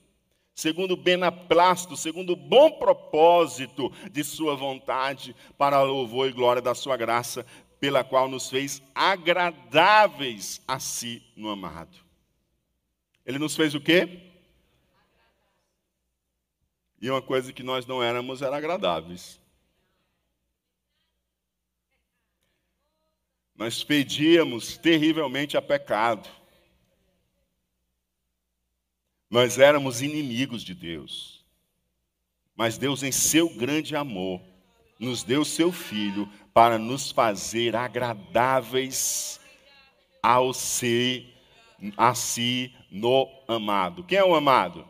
segundo 0.59 0.95
o 0.95 0.97
benaplácito, 0.97 1.97
segundo 1.97 2.33
o 2.33 2.37
bom 2.37 2.73
propósito 2.73 3.93
de 4.11 4.25
sua 4.25 4.57
vontade, 4.57 5.37
para 5.57 5.81
louvor 5.83 6.29
e 6.29 6.33
glória 6.33 6.61
da 6.61 6.75
sua 6.75 6.97
graça, 6.97 7.47
pela 7.81 8.03
qual 8.03 8.29
nos 8.29 8.51
fez 8.51 8.83
agradáveis 8.95 10.61
a 10.67 10.81
si 10.81 11.23
no 11.37 11.49
amado. 11.49 11.97
Ele 13.25 13.39
nos 13.39 13.55
fez 13.55 13.75
o 13.75 13.81
quê? 13.81 14.29
E 17.01 17.11
uma 17.11 17.23
coisa 17.23 17.53
que 17.53 17.63
nós 17.63 17.87
não 17.87 18.03
éramos 18.03 18.43
era 18.43 18.57
agradáveis. 18.57 19.41
Nós 23.55 23.83
pedíamos 23.83 24.77
terrivelmente 24.77 25.57
a 25.57 25.63
pecado. 25.63 26.29
Nós 29.29 29.59
éramos 29.59 30.01
inimigos 30.01 30.63
de 30.63 30.75
Deus. 30.75 31.45
Mas 32.57 32.79
Deus, 32.79 33.03
em 33.03 33.13
seu 33.13 33.49
grande 33.49 33.95
amor, 33.95 34.41
nos 34.99 35.23
deu 35.23 35.45
seu 35.45 35.71
Filho 35.71 36.29
para 36.59 36.77
nos 36.77 37.13
fazer 37.13 37.77
agradáveis 37.77 39.39
ao 40.21 40.53
ser 40.53 41.33
a 41.97 42.17
si 42.17 42.75
no 42.91 43.29
amado. 43.47 44.03
Quem 44.03 44.19
é 44.19 44.25
o 44.25 44.35
amado? 44.35 44.85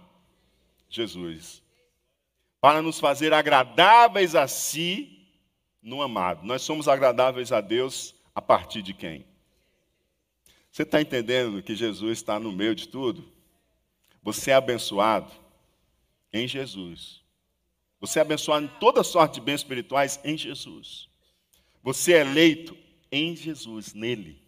Jesus. 0.89 1.63
Para 2.59 2.81
nos 2.81 2.99
fazer 2.99 3.35
agradáveis 3.35 4.35
a 4.35 4.49
si 4.49 5.29
no 5.83 6.01
amado. 6.01 6.47
Nós 6.47 6.63
somos 6.63 6.89
agradáveis 6.89 7.53
a 7.53 7.61
Deus 7.61 8.15
a 8.35 8.41
partir 8.41 8.81
de 8.81 8.95
quem? 8.95 9.27
Você 10.73 10.85
está 10.85 11.03
entendendo 11.03 11.63
que 11.63 11.77
Jesus 11.77 12.17
está 12.17 12.41
no 12.41 12.51
meio 12.51 12.75
de 12.75 12.89
tudo? 12.89 13.31
Você 14.23 14.53
é 14.53 14.55
abençoado 14.55 15.31
em 16.33 16.49
Jesus. 16.49 17.21
Você 18.01 18.21
é 18.21 18.23
abençoado 18.23 18.65
em 18.65 18.71
toda 18.81 19.05
sorte 19.05 19.35
de 19.35 19.43
bens 19.43 19.61
espirituais 19.61 20.19
em 20.25 20.35
Jesus. 20.35 21.09
Você 21.83 22.15
é 22.15 22.21
eleito 22.21 22.77
em 23.11 23.35
Jesus, 23.35 23.95
nele. 23.95 24.43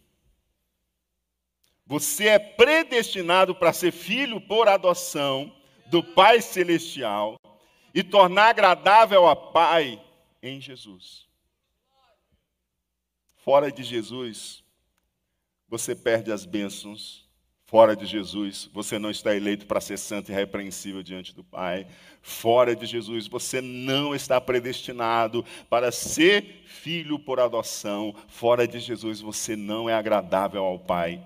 Você 1.85 2.27
é 2.27 2.39
predestinado 2.39 3.53
para 3.55 3.73
ser 3.73 3.91
filho 3.91 4.39
por 4.39 4.67
adoção 4.67 5.53
do 5.87 6.03
Pai 6.03 6.41
Celestial 6.41 7.39
e 7.93 8.03
tornar 8.03 8.49
agradável 8.49 9.27
a 9.27 9.35
Pai 9.35 10.01
em 10.41 10.61
Jesus. 10.61 11.27
Fora 13.35 13.71
de 13.71 13.83
Jesus, 13.83 14.63
você 15.67 15.95
perde 15.95 16.31
as 16.31 16.45
bênçãos 16.45 17.29
Fora 17.71 17.95
de 17.95 18.05
Jesus, 18.05 18.69
você 18.73 18.99
não 18.99 19.09
está 19.09 19.33
eleito 19.33 19.65
para 19.65 19.79
ser 19.79 19.97
santo 19.97 20.29
e 20.29 20.35
repreensível 20.35 21.01
diante 21.01 21.33
do 21.33 21.41
Pai. 21.41 21.87
Fora 22.21 22.75
de 22.75 22.85
Jesus, 22.85 23.27
você 23.27 23.61
não 23.61 24.13
está 24.13 24.41
predestinado 24.41 25.45
para 25.69 25.89
ser 25.89 26.63
filho 26.65 27.17
por 27.17 27.39
adoção. 27.39 28.13
Fora 28.27 28.67
de 28.67 28.77
Jesus, 28.77 29.21
você 29.21 29.55
não 29.55 29.89
é 29.89 29.93
agradável 29.93 30.61
ao 30.65 30.79
Pai. 30.79 31.25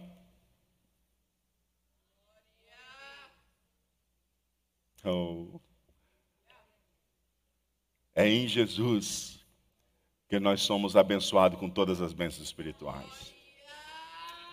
Oh. 5.03 5.59
É 8.13 8.29
em 8.29 8.47
Jesus 8.47 9.43
que 10.29 10.39
nós 10.39 10.61
somos 10.61 10.95
abençoados 10.95 11.59
com 11.59 11.71
todas 11.71 12.01
as 12.01 12.13
bênçãos 12.13 12.45
espirituais. 12.45 13.33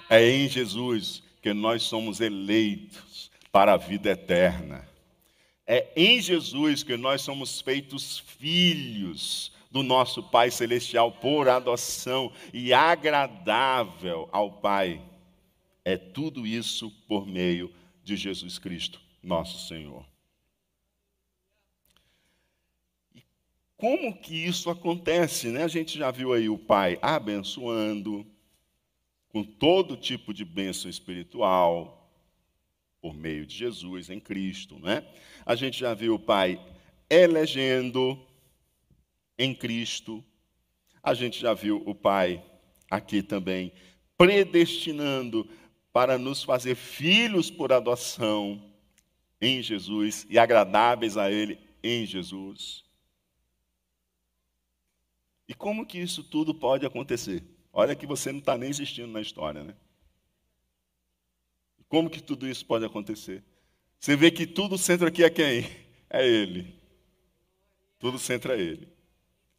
É 0.09 0.27
em 0.27 0.49
Jesus 0.49 1.23
que 1.43 1.53
nós 1.53 1.83
somos 1.83 2.21
eleitos 2.21 3.31
para 3.51 3.75
a 3.75 3.77
vida 3.77 4.11
eterna. 4.11 4.89
É 5.67 5.93
em 5.97 6.21
Jesus 6.21 6.83
que 6.85 6.97
nós 6.97 7.21
somos 7.23 7.61
feitos 7.61 8.21
filhos 8.21 9.53
do 9.71 9.83
nosso 9.83 10.23
Pai 10.23 10.51
Celestial 10.51 11.11
por 11.11 11.49
adoção 11.49 12.33
e 12.53 12.73
agradável 12.73 14.29
ao 14.31 14.53
Pai. 14.53 15.03
É 15.85 15.97
tudo 15.97 16.47
isso 16.47 16.91
por 17.09 17.27
meio 17.27 17.73
de 18.05 18.17
Jesus 18.17 18.59
Cristo, 18.59 19.01
nosso 19.23 19.67
Senhor. 19.67 20.05
E 23.15 23.23
como 23.77 24.17
que 24.17 24.35
isso 24.35 24.71
acontece? 24.71 25.49
Né? 25.49 25.65
A 25.65 25.69
gente 25.69 25.99
já 25.99 26.11
viu 26.11 26.33
aí 26.33 26.49
o 26.49 26.59
Pai 26.59 26.99
abençoando, 27.03 28.27
com 29.33 29.43
todo 29.43 29.97
tipo 29.97 30.35
de 30.35 30.45
bênção 30.45 30.91
espiritual, 30.91 32.11
por 33.01 33.15
meio 33.15 33.45
de 33.47 33.57
Jesus 33.57 34.11
em 34.11 34.21
Cristo, 34.21 34.79
né? 34.79 35.05
A 35.45 35.57
gente 35.57 35.81
já 35.81 35.95
viu 35.95 36.15
o 36.15 36.19
Pai 36.19 36.61
elegendo 37.11 38.19
em 39.37 39.55
Cristo. 39.55 40.23
A 41.03 41.15
gente 41.15 41.41
já 41.41 41.53
viu 41.53 41.83
o 41.85 41.95
Pai 41.95 42.45
aqui 42.89 43.23
também 43.23 43.73
predestinando 44.17 45.49
para 45.93 46.17
nos 46.17 46.45
fazer 46.45 46.77
filhos 46.77 47.51
por 47.51 47.73
adoção 47.73 48.63
em 49.41 49.61
Jesus 49.61 50.25
e 50.31 50.39
agradáveis 50.39 51.17
a 51.17 51.29
Ele 51.29 51.59
em 51.83 52.07
Jesus. 52.07 52.85
E 55.49 55.55
como 55.55 55.85
que 55.85 55.99
isso 55.99 56.23
tudo 56.23 56.55
pode 56.55 56.87
acontecer? 56.87 57.43
Olha 57.73 57.97
que 57.97 58.07
você 58.07 58.31
não 58.31 58.41
está 58.41 58.59
nem 58.59 58.69
existindo 58.69 59.09
na 59.09 59.21
história, 59.21 59.65
né? 59.65 59.75
Como 61.89 62.11
que 62.11 62.23
tudo 62.23 62.47
isso 62.47 62.67
pode 62.67 62.85
acontecer? 62.85 63.43
Você 63.99 64.15
vê 64.17 64.31
que 64.31 64.47
tudo 64.47 64.75
o 64.75 64.79
centro 64.79 65.07
aqui 65.07 65.25
é 65.25 65.31
quem? 65.31 65.65
É 66.11 66.27
Ele. 66.27 66.75
Tudo 67.99 68.19
centra 68.19 68.57
Ele. 68.57 68.89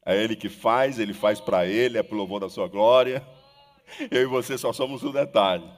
É 0.06 0.22
Ele 0.22 0.36
que 0.36 0.50
faz, 0.50 1.00
Ele 1.00 1.14
faz 1.14 1.40
para 1.40 1.66
Ele, 1.66 1.98
é 1.98 2.04
para 2.04 2.14
o 2.14 2.18
louvor 2.18 2.40
da 2.40 2.50
Sua 2.50 2.68
glória. 2.68 3.26
Eu 4.12 4.22
e 4.22 4.26
você 4.26 4.58
só 4.58 4.72
somos 4.72 5.04
um 5.04 5.12
detalhe. 5.12 5.70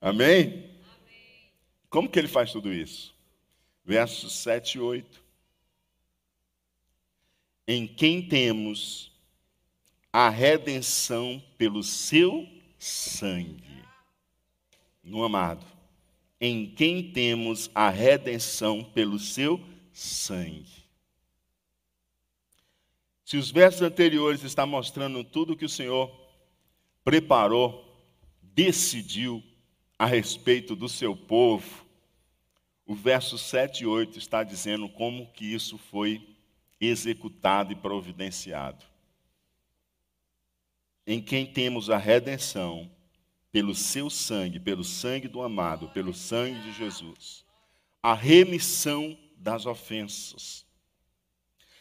Amém? 0.00 0.70
Como 1.88 2.08
que 2.08 2.18
Ele 2.18 2.28
faz 2.28 2.52
tudo 2.52 2.72
isso? 2.72 3.14
Versos 3.84 4.34
7 4.38 4.78
e 4.78 4.80
8. 4.80 5.24
Em 7.66 7.86
quem 7.86 8.26
temos 8.26 9.09
a 10.12 10.28
redenção 10.28 11.42
pelo 11.56 11.82
seu 11.82 12.48
sangue. 12.78 13.84
No 15.02 15.22
amado. 15.24 15.64
Em 16.40 16.66
quem 16.66 17.12
temos 17.12 17.70
a 17.74 17.90
redenção 17.90 18.82
pelo 18.82 19.18
seu 19.18 19.60
sangue. 19.92 20.80
Se 23.24 23.36
os 23.36 23.50
versos 23.50 23.82
anteriores 23.82 24.42
estão 24.42 24.66
mostrando 24.66 25.22
tudo 25.22 25.56
que 25.56 25.64
o 25.64 25.68
Senhor 25.68 26.10
preparou, 27.04 27.86
decidiu 28.42 29.42
a 29.98 30.06
respeito 30.06 30.74
do 30.74 30.88
seu 30.88 31.14
povo, 31.14 31.86
o 32.86 32.94
verso 32.94 33.38
7 33.38 33.84
e 33.84 33.86
8 33.86 34.18
está 34.18 34.42
dizendo 34.42 34.88
como 34.88 35.30
que 35.32 35.44
isso 35.44 35.78
foi 35.78 36.36
executado 36.80 37.72
e 37.72 37.76
providenciado. 37.76 38.89
Em 41.06 41.20
quem 41.20 41.46
temos 41.46 41.90
a 41.90 41.96
redenção 41.96 42.90
pelo 43.52 43.74
seu 43.74 44.08
sangue, 44.08 44.60
pelo 44.60 44.84
sangue 44.84 45.28
do 45.28 45.42
amado, 45.42 45.88
pelo 45.88 46.14
sangue 46.14 46.60
de 46.60 46.72
Jesus, 46.72 47.44
a 48.02 48.14
remissão 48.14 49.18
das 49.36 49.66
ofensas. 49.66 50.64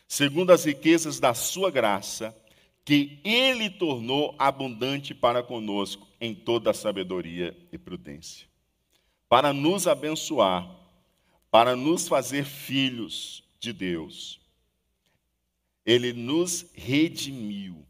Segundo 0.08 0.52
as 0.52 0.66
riquezas 0.66 1.20
da 1.20 1.34
sua 1.34 1.70
graça, 1.70 2.36
que 2.84 3.20
ele 3.24 3.70
tornou 3.70 4.36
abundante 4.40 5.14
para 5.14 5.44
conosco 5.44 6.08
em 6.20 6.34
toda 6.34 6.72
a 6.72 6.74
sabedoria 6.74 7.56
e 7.72 7.78
prudência, 7.78 8.48
para 9.28 9.54
nos 9.54 9.88
abençoar, 9.88 10.68
para 11.52 11.76
nos 11.76 12.08
fazer 12.08 12.46
filhos 12.46 13.44
de 13.60 13.72
Deus. 13.72 14.40
Ele 15.86 16.14
nos 16.14 16.66
redimiu, 16.74 17.86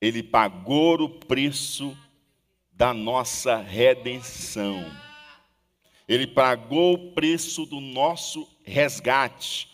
ele 0.00 0.22
pagou 0.22 1.00
o 1.00 1.08
preço 1.08 1.96
da 2.72 2.92
nossa 2.92 3.56
redenção. 3.56 4.84
Ele 6.06 6.26
pagou 6.26 6.94
o 6.94 7.12
preço 7.12 7.66
do 7.66 7.80
nosso 7.80 8.48
resgate 8.64 9.68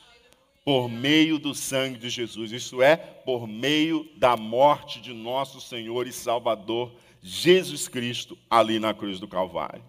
por 0.65 0.89
meio 0.89 1.39
do 1.39 1.55
sangue 1.55 1.99
de 1.99 2.09
Jesus, 2.09 2.53
isso 2.53 2.81
é, 2.81 2.97
por 2.97 3.49
meio 3.49 4.09
da 4.17 4.37
morte 4.37 5.01
de 5.01 5.13
nosso 5.13 5.61
Senhor 5.61 6.07
e 6.07 6.13
Salvador 6.13 6.95
Jesus 7.21 7.89
Cristo 7.89 8.39
ali 8.49 8.79
na 8.79 8.95
cruz 8.95 9.19
do 9.19 9.27
Calvário. 9.27 9.85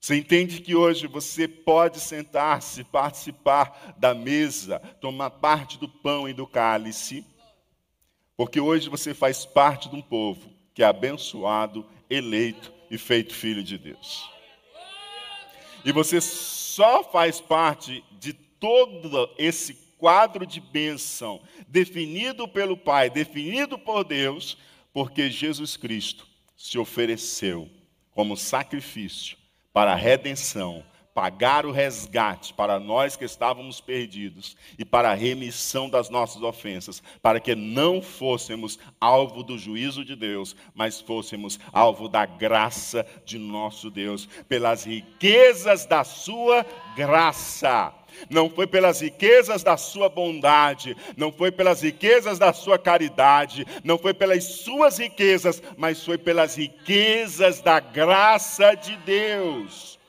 Você 0.00 0.16
entende 0.16 0.62
que 0.62 0.74
hoje 0.74 1.06
você 1.06 1.46
pode 1.46 2.00
sentar-se, 2.00 2.82
participar 2.84 3.94
da 3.98 4.14
mesa, 4.14 4.78
tomar 4.98 5.28
parte 5.28 5.78
do 5.78 5.86
pão 5.86 6.26
e 6.26 6.32
do 6.32 6.46
cálice, 6.46 7.22
porque 8.40 8.58
hoje 8.58 8.88
você 8.88 9.12
faz 9.12 9.44
parte 9.44 9.90
de 9.90 9.96
um 9.96 10.00
povo 10.00 10.50
que 10.72 10.82
é 10.82 10.86
abençoado, 10.86 11.84
eleito 12.08 12.72
e 12.90 12.96
feito 12.96 13.34
filho 13.34 13.62
de 13.62 13.76
Deus. 13.76 14.30
E 15.84 15.92
você 15.92 16.22
só 16.22 17.04
faz 17.04 17.38
parte 17.38 18.02
de 18.18 18.32
todo 18.32 19.28
esse 19.36 19.74
quadro 19.98 20.46
de 20.46 20.58
bênção 20.58 21.38
definido 21.68 22.48
pelo 22.48 22.78
Pai, 22.78 23.10
definido 23.10 23.78
por 23.78 24.04
Deus, 24.04 24.56
porque 24.90 25.30
Jesus 25.30 25.76
Cristo 25.76 26.26
se 26.56 26.78
ofereceu 26.78 27.68
como 28.14 28.38
sacrifício 28.38 29.36
para 29.70 29.92
a 29.92 29.96
redenção 29.96 30.82
pagar 31.14 31.66
o 31.66 31.72
resgate 31.72 32.54
para 32.54 32.78
nós 32.78 33.16
que 33.16 33.24
estávamos 33.24 33.80
perdidos 33.80 34.56
e 34.78 34.84
para 34.84 35.10
a 35.10 35.14
remissão 35.14 35.88
das 35.88 36.08
nossas 36.08 36.42
ofensas, 36.42 37.02
para 37.20 37.40
que 37.40 37.54
não 37.54 38.00
fôssemos 38.00 38.78
alvo 39.00 39.42
do 39.42 39.58
juízo 39.58 40.04
de 40.04 40.14
Deus, 40.14 40.54
mas 40.74 41.00
fôssemos 41.00 41.58
alvo 41.72 42.08
da 42.08 42.24
graça 42.24 43.06
de 43.24 43.38
nosso 43.38 43.90
Deus, 43.90 44.26
pelas 44.48 44.84
riquezas 44.84 45.84
da 45.86 46.04
sua 46.04 46.64
graça. 46.96 47.94
Não 48.28 48.50
foi 48.50 48.66
pelas 48.66 49.00
riquezas 49.00 49.62
da 49.62 49.76
sua 49.76 50.08
bondade, 50.08 50.96
não 51.16 51.32
foi 51.32 51.50
pelas 51.50 51.82
riquezas 51.82 52.38
da 52.38 52.52
sua 52.52 52.78
caridade, 52.78 53.66
não 53.84 53.98
foi 53.98 54.12
pelas 54.12 54.44
suas 54.44 54.98
riquezas, 54.98 55.62
mas 55.76 56.04
foi 56.04 56.18
pelas 56.18 56.56
riquezas 56.56 57.60
da 57.60 57.80
graça 57.80 58.74
de 58.74 58.96
Deus. 58.98 59.99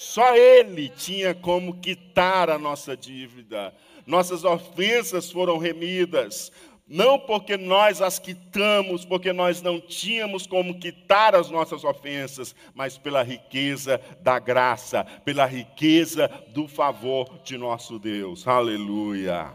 Só 0.00 0.36
Ele 0.36 0.88
tinha 0.88 1.34
como 1.34 1.80
quitar 1.80 2.48
a 2.48 2.56
nossa 2.56 2.96
dívida. 2.96 3.74
Nossas 4.06 4.44
ofensas 4.44 5.28
foram 5.28 5.58
remidas. 5.58 6.52
Não 6.86 7.18
porque 7.18 7.56
nós 7.56 8.00
as 8.00 8.16
quitamos, 8.16 9.04
porque 9.04 9.32
nós 9.32 9.60
não 9.60 9.80
tínhamos 9.80 10.46
como 10.46 10.78
quitar 10.78 11.34
as 11.34 11.50
nossas 11.50 11.82
ofensas, 11.82 12.54
mas 12.76 12.96
pela 12.96 13.24
riqueza 13.24 14.00
da 14.20 14.38
graça, 14.38 15.02
pela 15.24 15.46
riqueza 15.46 16.28
do 16.50 16.68
favor 16.68 17.36
de 17.42 17.58
nosso 17.58 17.98
Deus. 17.98 18.46
Aleluia. 18.46 19.52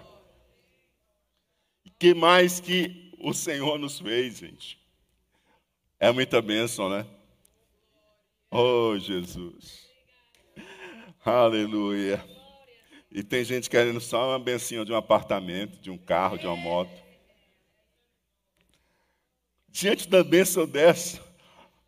Que 1.97 2.13
mais 2.13 2.59
que 2.59 3.13
o 3.17 3.33
Senhor 3.33 3.79
nos 3.79 3.97
fez, 3.97 4.39
gente? 4.39 4.77
É 6.01 6.11
muita 6.11 6.41
bênção, 6.41 6.89
né? 6.89 7.05
Oh, 8.51 8.99
Jesus. 8.99 9.92
Aleluia. 11.25 12.21
E 13.09 13.23
tem 13.23 13.45
gente 13.45 13.69
querendo 13.69 14.01
só 14.01 14.31
uma 14.31 14.39
bencinha 14.39 14.83
de 14.83 14.91
um 14.91 14.97
apartamento, 14.97 15.79
de 15.79 15.89
um 15.89 15.97
carro, 15.97 16.37
de 16.37 16.45
uma 16.45 16.55
moto. 16.57 16.91
Diante 19.69 20.09
da 20.09 20.21
bênção 20.21 20.67
dessa, 20.67 21.21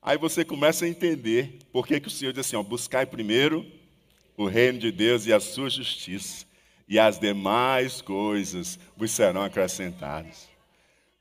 aí 0.01 0.17
você 0.17 0.45
começa 0.45 0.85
a 0.85 0.87
entender 0.87 1.59
por 1.73 1.85
que, 1.85 1.95
o 1.97 2.09
Senhor 2.09 2.31
diz 2.31 2.45
assim: 2.45 2.55
ó, 2.55 2.63
buscai 2.63 3.05
primeiro 3.05 3.69
o 4.37 4.45
reino 4.45 4.79
de 4.79 4.89
Deus 4.89 5.25
e 5.25 5.33
a 5.33 5.39
sua 5.41 5.69
justiça, 5.69 6.45
e 6.87 6.97
as 6.97 7.19
demais 7.19 8.01
coisas 8.01 8.79
vos 8.95 9.11
serão 9.11 9.43
acrescentadas. 9.43 10.47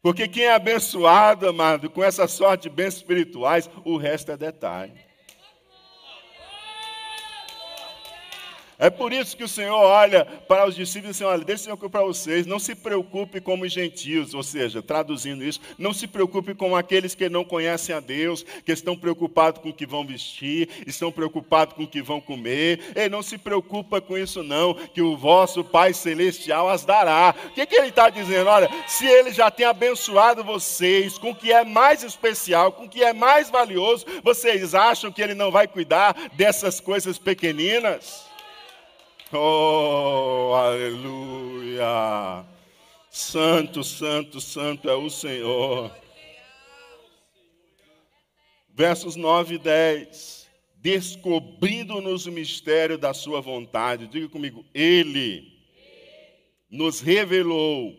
Porque 0.00 0.29
quem 0.29 0.44
é 0.44 0.55
abençoado, 0.55 1.48
amado, 1.48 1.90
com 1.90 2.05
essa 2.05 2.29
sorte 2.29 2.68
de 2.68 2.77
bênçãos 2.77 3.00
espirituais, 3.00 3.68
o 3.85 3.96
resto 3.96 4.31
é 4.31 4.37
detalhe. 4.37 5.13
É 8.85 8.90
por 8.90 9.14
isso 9.14 9.35
que 9.35 9.42
o 9.42 9.49
Senhor 9.49 9.79
olha 9.79 10.27
para 10.47 10.68
os 10.68 10.75
discípulos 10.75 11.16
e 11.16 11.18
diz 11.18 11.23
assim: 11.23 11.25
olha, 11.25 11.42
deixa 11.42 11.70
eu 11.70 11.77
para 11.79 12.03
vocês, 12.03 12.44
não 12.44 12.59
se 12.59 12.75
preocupe 12.75 13.40
como 13.40 13.64
os 13.64 13.73
gentios, 13.73 14.35
ou 14.35 14.42
seja, 14.42 14.83
traduzindo 14.83 15.42
isso, 15.42 15.59
não 15.79 15.94
se 15.94 16.07
preocupe 16.07 16.55
com 16.55 16.77
aqueles 16.77 17.14
que 17.14 17.31
não 17.31 17.47
conhecem 17.47 17.94
a 17.94 18.01
Deus, 18.01 18.44
que 18.62 18.70
estão 18.70 18.94
preocupados 18.94 19.62
com 19.62 19.70
o 19.70 19.73
que 19.73 19.87
vão 19.87 20.05
vestir, 20.07 20.68
estão 20.87 21.11
preocupados 21.11 21.75
com 21.75 21.85
o 21.85 21.88
que 21.88 22.03
vão 22.03 22.20
comer. 22.20 22.92
Ei, 22.94 23.09
não 23.09 23.23
se 23.23 23.38
preocupa 23.38 24.03
com 24.03 24.18
isso, 24.18 24.42
não, 24.42 24.75
que 24.75 25.01
o 25.01 25.16
vosso 25.16 25.64
Pai 25.64 25.94
Celestial 25.94 26.68
as 26.68 26.85
dará. 26.85 27.35
O 27.47 27.55
que, 27.55 27.64
que 27.64 27.77
ele 27.77 27.88
está 27.88 28.11
dizendo? 28.11 28.51
Olha, 28.51 28.68
se 28.87 29.07
ele 29.07 29.33
já 29.33 29.51
tem 29.51 29.64
abençoado 29.64 30.44
vocês 30.44 31.16
com 31.16 31.31
o 31.31 31.35
que 31.35 31.51
é 31.51 31.64
mais 31.64 32.03
especial, 32.03 32.70
com 32.70 32.85
o 32.85 32.88
que 32.90 33.03
é 33.03 33.14
mais 33.14 33.49
valioso, 33.49 34.05
vocês 34.23 34.75
acham 34.75 35.11
que 35.11 35.23
ele 35.23 35.33
não 35.33 35.51
vai 35.51 35.66
cuidar 35.66 36.14
dessas 36.35 36.81
coisas 36.81 37.16
pequeninas? 37.16 38.34
Oh, 39.37 40.55
aleluia! 40.55 42.47
Santo, 43.11 43.83
santo, 43.83 44.40
santo 44.40 44.88
é 44.88 44.94
o 44.94 45.11
Senhor. 45.11 45.90
Versos 48.73 49.16
9 49.16 49.57
e 49.57 49.59
10. 49.59 50.49
Descobrindo-nos 50.77 52.27
o 52.27 52.33
mistério 52.33 52.97
da 52.97 53.12
Sua 53.12 53.40
vontade. 53.40 54.07
Diga 54.07 54.29
comigo, 54.29 54.64
Ele 54.73 55.53
nos 56.70 57.01
revelou 57.01 57.92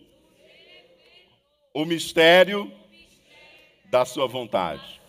o 1.74 1.84
mistério 1.84 2.72
da 3.92 4.06
Sua 4.06 4.28
vontade. 4.28 5.02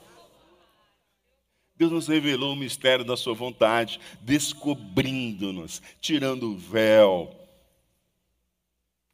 Deus 1.78 1.92
nos 1.92 2.08
revelou 2.08 2.54
o 2.54 2.56
mistério 2.56 3.04
da 3.04 3.16
Sua 3.16 3.34
vontade, 3.34 4.00
descobrindo-nos, 4.22 5.82
tirando 6.00 6.52
o 6.52 6.56
véu, 6.56 7.34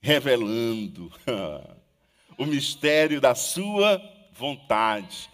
revelando 0.00 1.12
o 2.38 2.46
mistério 2.46 3.20
da 3.20 3.34
Sua 3.34 4.00
vontade. 4.32 5.30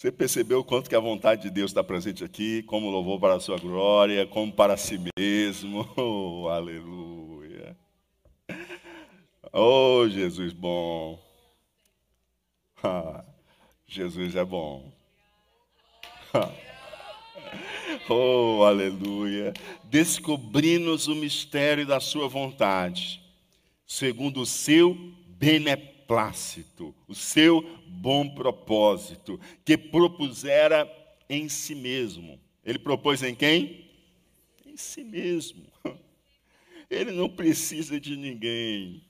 Você 0.00 0.10
percebeu 0.10 0.60
o 0.60 0.64
quanto 0.64 0.88
que 0.88 0.96
a 0.96 1.00
vontade 1.00 1.42
de 1.42 1.50
Deus 1.50 1.70
está 1.70 1.84
presente 1.84 2.24
aqui, 2.24 2.62
como 2.62 2.88
louvou 2.88 3.20
para 3.20 3.34
a 3.34 3.40
sua 3.40 3.58
glória, 3.58 4.26
como 4.26 4.50
para 4.50 4.76
si 4.78 4.98
mesmo. 5.18 5.86
Oh, 5.94 6.48
aleluia. 6.48 7.76
Oh, 9.52 10.08
Jesus 10.08 10.54
bom. 10.54 11.22
Ah, 12.82 13.22
Jesus 13.86 14.34
é 14.36 14.44
bom. 14.44 14.90
oh, 18.08 18.62
aleluia. 18.64 19.52
Descobri-nos 19.84 21.08
o 21.08 21.14
mistério 21.14 21.86
da 21.86 22.00
sua 22.00 22.28
vontade, 22.28 23.20
segundo 23.86 24.40
o 24.40 24.46
seu 24.46 24.94
beneplácito, 25.26 26.94
o 27.08 27.14
seu 27.14 27.62
bom 27.86 28.28
propósito, 28.28 29.40
que 29.64 29.76
propusera 29.76 30.88
em 31.28 31.48
si 31.48 31.74
mesmo. 31.74 32.38
Ele 32.64 32.78
propôs 32.78 33.22
em 33.22 33.34
quem? 33.34 33.88
Em 34.66 34.76
si 34.76 35.02
mesmo. 35.02 35.64
Ele 36.90 37.12
não 37.12 37.28
precisa 37.28 38.00
de 38.00 38.16
ninguém. 38.16 39.02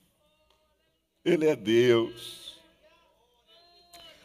Ele 1.25 1.47
é 1.47 1.57
Deus. 1.57 2.50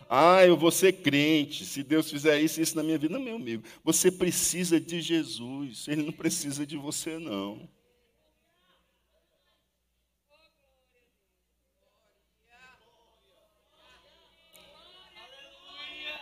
Ah, 0.09 0.45
eu 0.45 0.55
vou 0.55 0.71
ser 0.71 0.93
crente. 0.93 1.65
Se 1.65 1.83
Deus 1.83 2.09
fizer 2.09 2.39
isso, 2.39 2.61
isso 2.61 2.75
na 2.75 2.83
minha 2.83 2.97
vida. 2.97 3.13
Não, 3.13 3.23
meu 3.23 3.35
amigo. 3.35 3.63
Você 3.83 4.11
precisa 4.11 4.79
de 4.79 5.01
Jesus. 5.01 5.87
Ele 5.87 6.03
não 6.03 6.11
precisa 6.11 6.65
de 6.65 6.77
você, 6.77 7.17
não. 7.17 7.67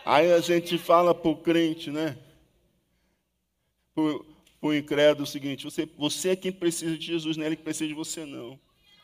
Aí 0.04 0.30
a 0.32 0.40
gente 0.40 0.76
fala 0.76 1.14
para 1.14 1.30
o 1.30 1.36
crente, 1.36 1.90
né? 1.90 2.18
Para 3.94 4.02
o 4.60 4.74
incrédulo 4.74 5.24
o 5.24 5.26
seguinte: 5.26 5.64
você, 5.64 5.86
você 5.96 6.30
é 6.30 6.36
quem 6.36 6.52
precisa 6.52 6.96
de 6.96 7.06
Jesus, 7.06 7.36
não 7.36 7.44
é 7.44 7.46
ele 7.46 7.56
que 7.56 7.62
precisa 7.62 7.88
de 7.88 7.94
você, 7.94 8.26
não. 8.26 8.60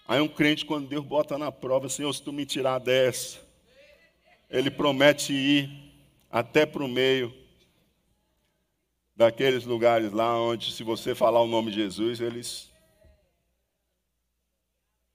Aí 0.07 0.21
um 0.21 0.29
crente, 0.29 0.67
quando 0.67 0.89
Deus 0.89 1.05
bota 1.05 1.39
na 1.39 1.51
prova, 1.51 1.89
Senhor, 1.89 2.13
se 2.13 2.23
tu 2.23 2.33
me 2.33 2.45
tirar 2.45 2.79
dessa, 2.79 3.41
ele 4.51 4.71
promete 4.71 5.33
ir 5.33 5.71
até 6.29 6.67
para 6.67 6.85
o 6.85 6.89
meio 6.89 7.33
daqueles 9.15 9.65
lugares 9.65 10.13
lá 10.13 10.39
onde, 10.41 10.73
se 10.73 10.83
você 10.83 11.15
falar 11.15 11.41
o 11.41 11.47
nome 11.47 11.71
de 11.71 11.77
Jesus, 11.77 12.21
eles. 12.21 12.69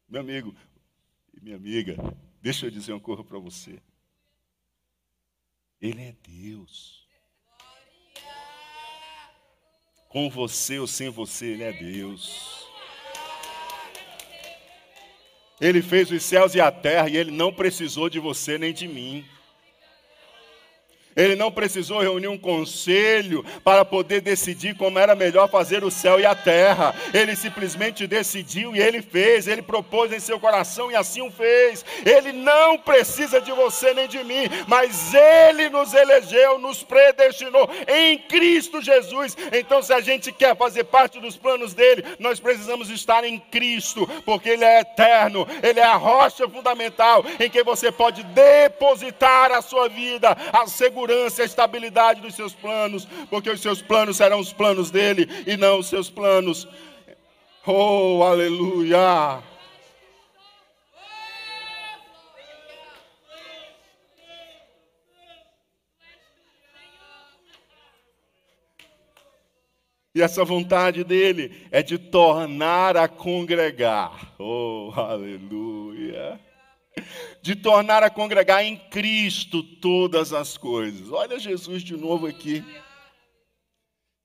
Meu 0.08 0.22
amigo 0.22 0.56
e 1.34 1.42
minha 1.42 1.58
amiga, 1.58 1.98
deixa 2.42 2.66
eu 2.66 2.72
dizer 2.72 2.94
uma 2.94 3.00
coisa 3.02 3.24
para 3.24 3.38
você. 3.38 3.82
Ele 5.82 6.02
é 6.02 6.16
Deus. 6.24 7.06
Com 10.08 10.30
você 10.30 10.80
ou 10.80 10.88
sem 10.88 11.10
você, 11.10 11.48
Ele 11.48 11.64
é 11.64 11.74
Deus. 11.74 12.55
Ele 15.60 15.82
fez 15.82 16.12
os 16.12 16.24
céus 16.24 16.54
e 16.56 16.62
a 16.62 16.72
terra 16.72 17.10
e 17.10 17.16
Ele 17.16 17.32
não 17.32 17.54
precisou 17.54 18.10
de 18.10 18.20
você 18.20 18.58
nem 18.58 18.74
de 18.74 18.88
mim. 18.88 19.26
Ele 21.16 21.36
não 21.36 21.50
precisou 21.50 22.02
reunir 22.02 22.28
um 22.28 22.38
conselho 22.38 23.46
para 23.64 23.86
poder 23.86 24.20
decidir 24.20 24.76
como 24.76 25.00
era 25.00 25.16
melhor 25.16 25.50
fazer 25.50 25.84
o 25.84 25.90
céu 25.90 26.20
e 26.20 26.26
a 26.26 26.36
terra. 26.36 26.94
Ele 27.14 27.36
simplesmente 27.38 28.06
decidiu 28.06 28.76
e 28.76 28.82
ele 28.82 29.02
fez. 29.02 29.48
Ele 29.48 29.62
propôs 29.62 30.12
em 30.12 30.20
seu 30.20 30.38
coração 30.40 30.92
e 30.92 30.96
assim 30.96 31.22
o 31.22 31.32
fez. 31.32 31.86
Ele 32.06 32.34
não 32.34 32.78
precisa 32.78 33.40
de 33.40 33.52
você 33.54 33.94
nem 33.94 34.10
de 34.10 34.22
mim, 34.26 34.50
mas 34.68 35.14
ele 35.14 35.70
nos 35.70 35.94
elegeu, 35.94 36.60
nos 36.60 36.84
predestinou 36.84 37.70
em 37.88 38.18
Cristo 38.18 38.82
Jesus. 38.82 39.38
Então, 39.54 39.82
se 39.82 39.94
a 39.94 40.02
gente 40.02 40.34
quer 40.34 40.58
fazer 40.58 40.84
parte 40.84 41.20
dos 41.22 41.38
planos 41.38 41.74
dele, 41.74 42.04
nós 42.20 42.42
precisamos 42.42 42.90
estar 42.90 43.24
em 43.24 43.40
Cristo, 43.40 44.06
porque 44.26 44.50
ele 44.50 44.66
é 44.66 44.82
eterno. 44.82 45.48
Ele 45.64 45.80
é 45.80 45.86
a 45.86 45.96
rocha 45.96 46.48
fundamental 46.50 47.24
em 47.40 47.50
que 47.50 47.64
você 47.64 47.90
pode 47.90 48.22
depositar 48.24 49.54
a 49.54 49.62
sua 49.62 49.88
vida, 49.88 50.36
a 50.52 50.68
segurança 50.68 51.05
segurança 51.06 51.42
e 51.42 51.44
a 51.44 51.46
estabilidade 51.46 52.22
dos 52.22 52.36
seus 52.36 52.54
planos, 52.54 53.08
porque 53.30 53.50
os 53.50 53.62
seus 53.62 53.82
planos 53.82 54.18
serão 54.18 54.40
os 54.40 54.52
planos 54.52 54.90
dele 54.90 55.28
e 55.46 55.56
não 55.56 55.80
os 55.80 55.88
seus 55.88 56.10
planos. 56.10 56.68
Oh, 57.66 58.24
aleluia! 58.24 59.44
E 70.14 70.22
essa 70.22 70.46
vontade 70.46 71.04
dele 71.04 71.68
é 71.72 71.84
de 71.84 71.98
tornar 71.98 72.96
a 72.96 73.06
congregar. 73.06 74.34
Oh, 74.40 74.92
aleluia 74.96 76.40
de 77.46 77.56
tornar 77.56 78.02
a 78.02 78.10
congregar 78.10 78.64
em 78.64 78.76
Cristo 78.76 79.62
todas 79.62 80.34
as 80.34 80.58
coisas. 80.58 81.12
Olha 81.12 81.38
Jesus 81.38 81.84
de 81.84 81.96
novo 81.96 82.26
aqui, 82.26 82.66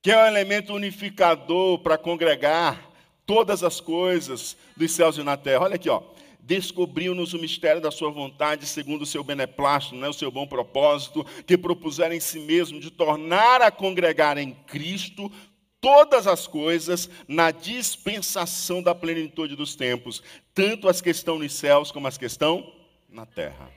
que 0.01 0.09
é 0.09 0.17
um 0.17 0.25
elemento 0.25 0.73
unificador 0.73 1.77
para 1.83 1.99
congregar 1.99 2.91
todas 3.23 3.63
as 3.63 3.79
coisas 3.79 4.57
dos 4.75 4.91
céus 4.91 5.19
e 5.19 5.23
na 5.23 5.37
terra. 5.37 5.65
Olha 5.65 5.75
aqui, 5.75 5.87
ó. 5.87 6.01
Descobriu-nos 6.39 7.35
o 7.35 7.37
mistério 7.37 7.79
da 7.79 7.91
sua 7.91 8.09
vontade, 8.09 8.65
segundo 8.65 9.03
o 9.03 9.05
seu 9.05 9.23
beneplácito, 9.23 9.95
né, 9.97 10.09
o 10.09 10.13
seu 10.13 10.31
bom 10.31 10.47
propósito, 10.47 11.23
que 11.45 11.55
propuseram 11.55 12.15
em 12.15 12.19
si 12.19 12.39
mesmo 12.39 12.79
de 12.79 12.89
tornar 12.89 13.61
a 13.61 13.69
congregar 13.69 14.39
em 14.39 14.51
Cristo 14.65 15.31
todas 15.79 16.25
as 16.25 16.47
coisas 16.47 17.07
na 17.27 17.51
dispensação 17.51 18.81
da 18.81 18.95
plenitude 18.95 19.55
dos 19.55 19.75
tempos, 19.75 20.23
tanto 20.55 20.89
as 20.89 21.01
que 21.01 21.11
estão 21.11 21.37
nos 21.37 21.53
céus 21.53 21.91
como 21.91 22.07
as 22.07 22.17
que 22.17 22.25
estão 22.25 22.80
na 23.11 23.25
terra. 23.25 23.69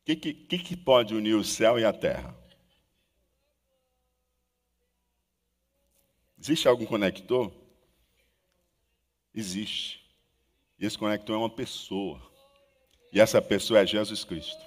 O 0.00 0.04
que, 0.04 0.16
que, 0.16 0.58
que 0.58 0.76
pode 0.76 1.14
unir 1.14 1.34
o 1.34 1.44
céu 1.44 1.78
e 1.78 1.84
a 1.84 1.92
terra? 1.92 2.36
Existe 6.38 6.68
algum 6.68 6.84
conector? 6.84 7.52
Existe. 9.34 10.04
E 10.78 10.84
esse 10.84 10.98
conector 10.98 11.36
é 11.36 11.38
uma 11.38 11.50
pessoa. 11.50 12.20
E 13.12 13.20
essa 13.20 13.40
pessoa 13.40 13.80
é 13.80 13.86
Jesus 13.86 14.24
Cristo. 14.24 14.62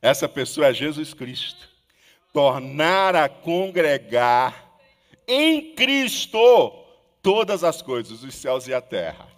Essa 0.00 0.28
pessoa 0.28 0.68
é 0.68 0.72
Jesus 0.72 1.12
Cristo 1.12 1.68
tornar 2.32 3.16
a 3.16 3.28
congregar 3.28 4.78
em 5.26 5.74
Cristo 5.74 6.38
todas 7.22 7.64
as 7.64 7.82
coisas, 7.82 8.22
os 8.22 8.34
céus 8.34 8.68
e 8.68 8.74
a 8.74 8.80
terra. 8.80 9.35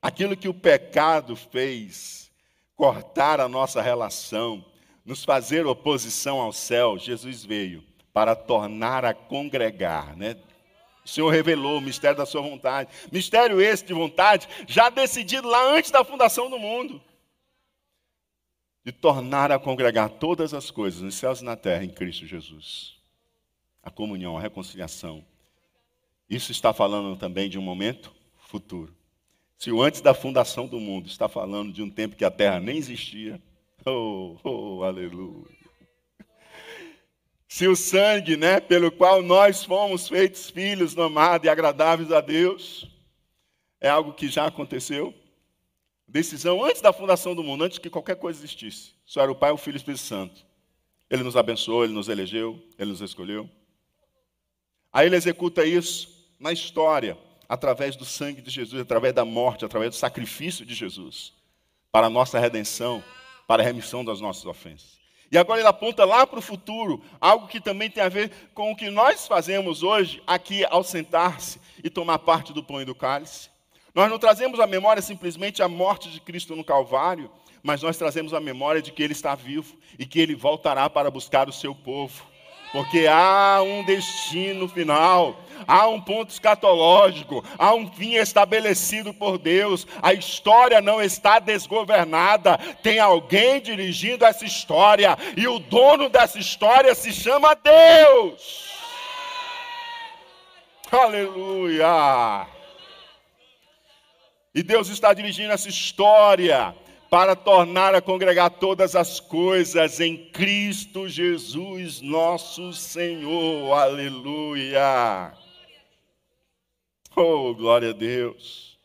Aquilo 0.00 0.36
que 0.36 0.48
o 0.48 0.54
pecado 0.54 1.34
fez, 1.34 2.30
cortar 2.76 3.40
a 3.40 3.48
nossa 3.48 3.82
relação, 3.82 4.64
nos 5.04 5.24
fazer 5.24 5.66
oposição 5.66 6.40
ao 6.40 6.52
céu, 6.52 6.98
Jesus 6.98 7.44
veio 7.44 7.84
para 8.12 8.36
tornar 8.36 9.04
a 9.04 9.14
congregar, 9.14 10.16
né? 10.16 10.36
O 11.04 11.08
Senhor 11.08 11.30
revelou 11.30 11.78
o 11.78 11.80
mistério 11.80 12.18
da 12.18 12.26
sua 12.26 12.42
vontade. 12.42 12.90
Mistério 13.10 13.60
esse 13.60 13.84
de 13.84 13.94
vontade 13.94 14.46
já 14.66 14.90
decidido 14.90 15.48
lá 15.48 15.72
antes 15.72 15.90
da 15.90 16.04
fundação 16.04 16.50
do 16.50 16.58
mundo 16.58 17.00
de 18.88 18.92
tornar 18.92 19.52
a 19.52 19.58
congregar 19.58 20.08
todas 20.08 20.54
as 20.54 20.70
coisas 20.70 21.02
nos 21.02 21.14
céus 21.14 21.42
e 21.42 21.44
na 21.44 21.56
terra 21.56 21.84
em 21.84 21.90
Cristo 21.90 22.26
Jesus. 22.26 22.96
A 23.82 23.90
comunhão, 23.90 24.36
a 24.36 24.40
reconciliação. 24.40 25.22
Isso 26.28 26.52
está 26.52 26.72
falando 26.72 27.14
também 27.14 27.50
de 27.50 27.58
um 27.58 27.62
momento 27.62 28.14
futuro. 28.38 28.97
Se 29.58 29.72
o 29.72 29.82
antes 29.82 30.00
da 30.00 30.14
fundação 30.14 30.68
do 30.68 30.78
mundo 30.78 31.08
está 31.08 31.28
falando 31.28 31.72
de 31.72 31.82
um 31.82 31.90
tempo 31.90 32.14
que 32.14 32.24
a 32.24 32.30
terra 32.30 32.60
nem 32.60 32.76
existia, 32.76 33.42
oh, 33.84 34.36
oh 34.44 34.84
aleluia. 34.84 35.58
Se 37.48 37.66
o 37.66 37.74
sangue, 37.74 38.36
né, 38.36 38.60
pelo 38.60 38.92
qual 38.92 39.20
nós 39.20 39.64
fomos 39.64 40.06
feitos 40.06 40.48
filhos, 40.48 40.96
amados 40.96 41.44
e 41.44 41.48
agradáveis 41.48 42.12
a 42.12 42.20
Deus, 42.20 42.88
é 43.80 43.88
algo 43.88 44.12
que 44.12 44.28
já 44.28 44.46
aconteceu, 44.46 45.12
decisão 46.06 46.62
antes 46.64 46.80
da 46.80 46.92
fundação 46.92 47.34
do 47.34 47.42
mundo, 47.42 47.64
antes 47.64 47.78
que 47.78 47.90
qualquer 47.90 48.16
coisa 48.16 48.38
existisse. 48.38 48.92
Só 49.04 49.22
era 49.22 49.32
o 49.32 49.34
Pai, 49.34 49.50
o 49.50 49.56
Filho 49.56 49.74
e 49.74 49.78
o 49.78 49.78
Espírito 49.78 50.02
Santo. 50.02 50.46
Ele 51.10 51.24
nos 51.24 51.36
abençoou, 51.36 51.82
ele 51.82 51.92
nos 51.92 52.08
elegeu, 52.08 52.62
ele 52.78 52.90
nos 52.90 53.00
escolheu. 53.00 53.50
Aí 54.92 55.06
ele 55.06 55.16
executa 55.16 55.64
isso 55.64 56.30
na 56.38 56.52
história, 56.52 57.18
através 57.48 57.96
do 57.96 58.04
sangue 58.04 58.42
de 58.42 58.50
Jesus, 58.50 58.82
através 58.82 59.14
da 59.14 59.24
morte, 59.24 59.64
através 59.64 59.90
do 59.90 59.96
sacrifício 59.96 60.66
de 60.66 60.74
Jesus, 60.74 61.32
para 61.90 62.06
a 62.08 62.10
nossa 62.10 62.38
redenção, 62.38 63.02
para 63.46 63.62
a 63.62 63.66
remissão 63.66 64.04
das 64.04 64.20
nossas 64.20 64.44
ofensas. 64.44 64.98
E 65.30 65.36
agora 65.36 65.60
ele 65.60 65.68
aponta 65.68 66.04
lá 66.04 66.26
para 66.26 66.38
o 66.38 66.42
futuro, 66.42 67.02
algo 67.20 67.48
que 67.48 67.60
também 67.60 67.90
tem 67.90 68.02
a 68.02 68.08
ver 68.08 68.30
com 68.54 68.72
o 68.72 68.76
que 68.76 68.90
nós 68.90 69.26
fazemos 69.26 69.82
hoje, 69.82 70.22
aqui 70.26 70.64
ao 70.66 70.82
sentar-se 70.82 71.60
e 71.82 71.90
tomar 71.90 72.18
parte 72.18 72.52
do 72.52 72.62
pão 72.62 72.80
e 72.80 72.84
do 72.84 72.94
cálice. 72.94 73.50
Nós 73.94 74.10
não 74.10 74.18
trazemos 74.18 74.60
à 74.60 74.66
memória 74.66 75.02
simplesmente 75.02 75.62
a 75.62 75.68
morte 75.68 76.10
de 76.10 76.20
Cristo 76.20 76.54
no 76.54 76.64
Calvário, 76.64 77.30
mas 77.62 77.82
nós 77.82 77.96
trazemos 77.96 78.32
a 78.32 78.40
memória 78.40 78.80
de 78.80 78.92
que 78.92 79.02
ele 79.02 79.12
está 79.12 79.34
vivo 79.34 79.76
e 79.98 80.06
que 80.06 80.20
ele 80.20 80.34
voltará 80.34 80.88
para 80.88 81.10
buscar 81.10 81.48
o 81.48 81.52
seu 81.52 81.74
povo. 81.74 82.24
Porque 82.72 83.06
há 83.06 83.60
um 83.62 83.82
destino 83.82 84.68
final, 84.68 85.40
há 85.66 85.86
um 85.88 86.00
ponto 86.00 86.30
escatológico, 86.30 87.44
há 87.58 87.74
um 87.74 87.90
fim 87.90 88.14
estabelecido 88.14 89.14
por 89.14 89.38
Deus. 89.38 89.86
A 90.02 90.12
história 90.12 90.80
não 90.80 91.02
está 91.02 91.38
desgovernada, 91.38 92.58
tem 92.82 92.98
alguém 92.98 93.60
dirigindo 93.60 94.24
essa 94.24 94.44
história, 94.44 95.16
e 95.36 95.48
o 95.48 95.58
dono 95.58 96.08
dessa 96.08 96.38
história 96.38 96.94
se 96.94 97.12
chama 97.12 97.54
Deus. 97.54 98.68
Aleluia! 100.90 102.46
E 104.54 104.62
Deus 104.62 104.88
está 104.88 105.12
dirigindo 105.12 105.52
essa 105.52 105.68
história 105.68 106.74
para 107.10 107.34
tornar 107.34 107.94
a 107.94 108.02
congregar 108.02 108.50
todas 108.50 108.94
as 108.94 109.18
coisas 109.18 109.98
em 109.98 110.30
Cristo 110.30 111.08
Jesus, 111.08 112.00
nosso 112.02 112.72
Senhor. 112.72 113.72
Aleluia. 113.72 115.32
Oh, 117.16 117.54
glória 117.54 117.90
a 117.90 117.92
Deus. 117.92 118.78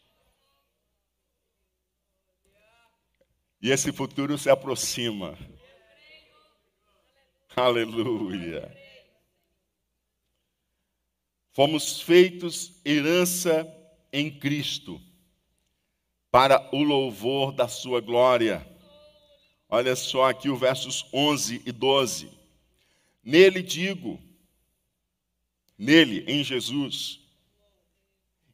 E 3.62 3.72
esse 3.72 3.92
futuro 3.92 4.38
se 4.38 4.50
aproxima. 4.50 5.38
Aleluia. 7.56 8.76
Fomos 11.52 12.02
feitos 12.02 12.82
herança 12.84 13.68
em 14.12 14.32
Cristo 14.32 15.00
para 16.34 16.68
o 16.72 16.82
louvor 16.82 17.52
da 17.52 17.68
sua 17.68 18.02
glória. 18.02 18.68
Olha 19.70 19.96
só 19.96 20.32
aqui 20.32 20.50
os 20.50 20.60
versos 20.60 21.06
11 21.14 21.62
e 21.64 21.72
12. 21.72 22.32
Nele 23.24 23.62
digo, 23.62 24.20
nele, 25.78 26.26
em 26.28 26.44
Jesus, 26.44 27.20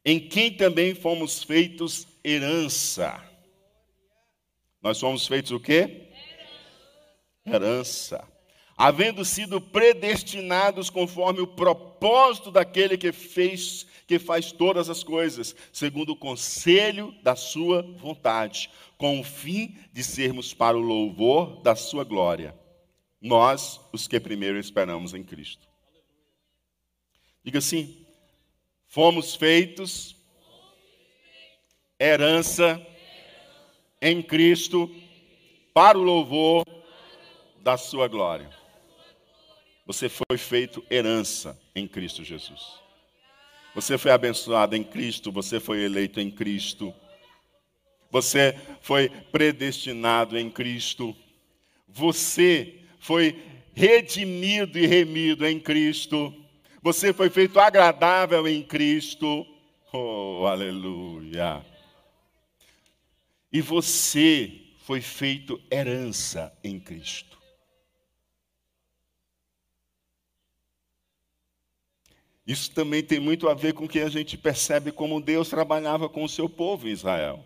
em 0.04 0.20
quem 0.20 0.52
também 0.52 0.94
fomos 0.94 1.42
feitos 1.42 2.06
herança. 2.22 3.18
Nós 4.82 5.00
fomos 5.00 5.26
feitos 5.26 5.50
o 5.50 5.58
quê? 5.58 6.10
Herança. 7.46 8.28
Havendo 8.76 9.24
sido 9.24 9.58
predestinados 9.58 10.90
conforme 10.90 11.40
o 11.40 11.46
propósito 11.46 12.50
daquele 12.50 12.98
que 12.98 13.10
fez 13.10 13.86
que 14.10 14.18
faz 14.18 14.50
todas 14.50 14.90
as 14.90 15.04
coisas 15.04 15.54
segundo 15.72 16.14
o 16.14 16.16
conselho 16.16 17.14
da 17.22 17.36
sua 17.36 17.82
vontade, 17.96 18.68
com 18.98 19.20
o 19.20 19.22
fim 19.22 19.78
de 19.92 20.02
sermos 20.02 20.52
para 20.52 20.76
o 20.76 20.80
louvor 20.80 21.62
da 21.62 21.76
sua 21.76 22.02
glória. 22.02 22.52
Nós, 23.20 23.80
os 23.92 24.08
que 24.08 24.18
primeiro 24.18 24.58
esperamos 24.58 25.14
em 25.14 25.22
Cristo. 25.22 25.68
Diga 27.44 27.60
assim: 27.60 28.04
fomos 28.88 29.36
feitos 29.36 30.16
herança 31.96 32.84
em 34.02 34.20
Cristo 34.20 34.92
para 35.72 35.96
o 35.96 36.02
louvor 36.02 36.64
da 37.60 37.76
sua 37.76 38.08
glória. 38.08 38.50
Você 39.86 40.08
foi 40.08 40.36
feito 40.36 40.84
herança 40.90 41.56
em 41.76 41.86
Cristo 41.86 42.24
Jesus. 42.24 42.79
Você 43.74 43.96
foi 43.96 44.10
abençoado 44.10 44.74
em 44.74 44.82
Cristo, 44.82 45.30
você 45.30 45.60
foi 45.60 45.82
eleito 45.82 46.20
em 46.20 46.30
Cristo. 46.30 46.92
Você 48.10 48.58
foi 48.80 49.08
predestinado 49.08 50.36
em 50.36 50.50
Cristo. 50.50 51.16
Você 51.88 52.80
foi 52.98 53.40
redimido 53.72 54.78
e 54.78 54.86
remido 54.86 55.46
em 55.46 55.60
Cristo. 55.60 56.34
Você 56.82 57.12
foi 57.12 57.30
feito 57.30 57.60
agradável 57.60 58.48
em 58.48 58.62
Cristo. 58.62 59.46
Oh, 59.92 60.44
aleluia. 60.46 61.64
E 63.52 63.60
você 63.60 64.60
foi 64.78 65.00
feito 65.00 65.60
herança 65.70 66.52
em 66.64 66.78
Cristo. 66.78 67.39
Isso 72.50 72.72
também 72.72 73.00
tem 73.00 73.20
muito 73.20 73.48
a 73.48 73.54
ver 73.54 73.74
com 73.74 73.84
o 73.84 73.88
que 73.88 74.00
a 74.00 74.08
gente 74.08 74.36
percebe 74.36 74.90
como 74.90 75.20
Deus 75.20 75.48
trabalhava 75.48 76.08
com 76.08 76.24
o 76.24 76.28
seu 76.28 76.48
povo 76.48 76.88
em 76.88 76.90
Israel, 76.90 77.44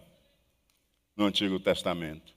no 1.15 1.27
Antigo 1.27 1.61
Testamento. 1.61 2.33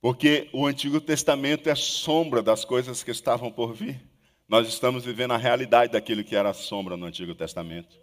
Porque 0.00 0.48
o 0.50 0.64
Antigo 0.64 0.98
Testamento 0.98 1.68
é 1.68 1.74
sombra 1.74 2.42
das 2.42 2.64
coisas 2.64 3.02
que 3.02 3.10
estavam 3.10 3.52
por 3.52 3.74
vir. 3.74 4.00
Nós 4.48 4.66
estamos 4.66 5.04
vivendo 5.04 5.32
a 5.32 5.36
realidade 5.36 5.92
daquilo 5.92 6.24
que 6.24 6.34
era 6.34 6.54
sombra 6.54 6.96
no 6.96 7.04
Antigo 7.04 7.34
Testamento. 7.34 7.94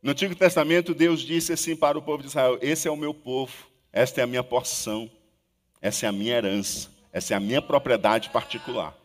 No 0.00 0.12
Antigo 0.12 0.36
Testamento, 0.36 0.94
Deus 0.94 1.22
disse 1.22 1.54
assim 1.54 1.74
para 1.74 1.98
o 1.98 2.02
povo 2.02 2.22
de 2.22 2.28
Israel: 2.28 2.56
Esse 2.62 2.86
é 2.86 2.90
o 2.92 2.96
meu 2.96 3.12
povo, 3.12 3.66
esta 3.92 4.20
é 4.20 4.22
a 4.22 4.28
minha 4.28 4.44
porção, 4.44 5.10
essa 5.80 6.06
é 6.06 6.08
a 6.08 6.12
minha 6.12 6.36
herança, 6.36 6.88
essa 7.12 7.34
é 7.34 7.36
a 7.36 7.40
minha 7.40 7.60
propriedade 7.60 8.30
particular. 8.30 9.01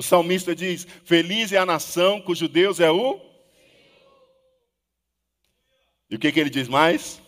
O 0.00 0.02
salmista 0.02 0.56
diz: 0.56 0.86
Feliz 1.04 1.52
é 1.52 1.58
a 1.58 1.66
nação 1.66 2.22
cujo 2.22 2.48
Deus 2.48 2.80
é 2.80 2.90
o. 2.90 3.20
E 6.08 6.16
o 6.16 6.18
que, 6.18 6.32
que 6.32 6.40
ele 6.40 6.48
diz 6.48 6.68
mais? 6.68 7.20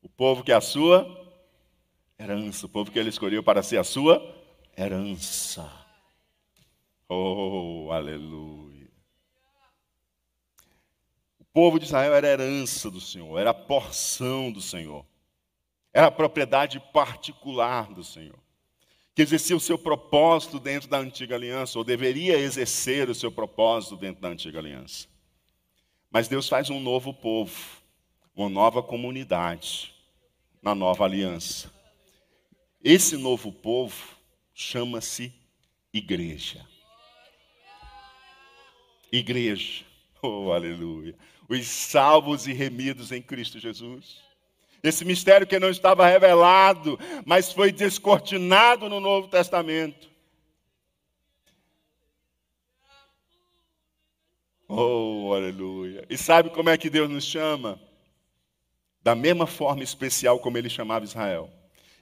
O 0.00 0.08
povo 0.08 0.42
que 0.42 0.50
é 0.50 0.54
a 0.54 0.62
sua 0.62 1.06
herança, 2.18 2.64
o 2.64 2.70
povo 2.70 2.90
que 2.90 2.98
ele 2.98 3.10
escolheu 3.10 3.42
para 3.42 3.62
ser 3.62 3.76
a 3.76 3.84
sua 3.84 4.34
herança. 4.74 5.70
Oh, 7.06 7.90
aleluia. 7.92 8.88
O 11.38 11.44
povo 11.52 11.78
de 11.78 11.84
Israel 11.84 12.14
era 12.14 12.28
herança 12.28 12.90
do 12.90 12.98
Senhor, 12.98 13.38
era 13.38 13.52
porção 13.52 14.50
do 14.50 14.62
Senhor, 14.62 15.04
era 15.92 16.10
propriedade 16.10 16.80
particular 16.94 17.92
do 17.92 18.02
Senhor 18.02 18.43
que 19.14 19.22
exercia 19.22 19.56
o 19.56 19.60
seu 19.60 19.78
propósito 19.78 20.58
dentro 20.58 20.88
da 20.88 20.98
antiga 20.98 21.36
aliança, 21.36 21.78
ou 21.78 21.84
deveria 21.84 22.36
exercer 22.36 23.08
o 23.08 23.14
seu 23.14 23.30
propósito 23.30 23.96
dentro 23.96 24.20
da 24.20 24.28
antiga 24.28 24.58
aliança. 24.58 25.06
Mas 26.10 26.26
Deus 26.26 26.48
faz 26.48 26.68
um 26.68 26.80
novo 26.80 27.14
povo, 27.14 27.54
uma 28.34 28.48
nova 28.48 28.82
comunidade 28.82 29.94
na 30.60 30.74
nova 30.74 31.04
aliança. 31.04 31.72
Esse 32.82 33.16
novo 33.16 33.52
povo 33.52 34.16
chama-se 34.52 35.32
igreja. 35.92 36.66
Igreja. 39.12 39.84
Oh, 40.20 40.52
aleluia. 40.52 41.14
Os 41.48 41.66
salvos 41.66 42.46
e 42.46 42.52
remidos 42.54 43.12
em 43.12 43.20
Cristo 43.20 43.58
Jesus. 43.58 44.23
Esse 44.84 45.02
mistério 45.02 45.46
que 45.46 45.58
não 45.58 45.70
estava 45.70 46.06
revelado, 46.06 47.00
mas 47.24 47.50
foi 47.50 47.72
descortinado 47.72 48.86
no 48.86 49.00
Novo 49.00 49.28
Testamento. 49.28 50.10
Oh, 54.68 55.32
aleluia. 55.32 56.04
E 56.10 56.18
sabe 56.18 56.50
como 56.50 56.68
é 56.68 56.76
que 56.76 56.90
Deus 56.90 57.08
nos 57.08 57.24
chama? 57.24 57.80
Da 59.02 59.14
mesma 59.14 59.46
forma 59.46 59.82
especial 59.82 60.38
como 60.38 60.58
ele 60.58 60.68
chamava 60.68 61.06
Israel. 61.06 61.50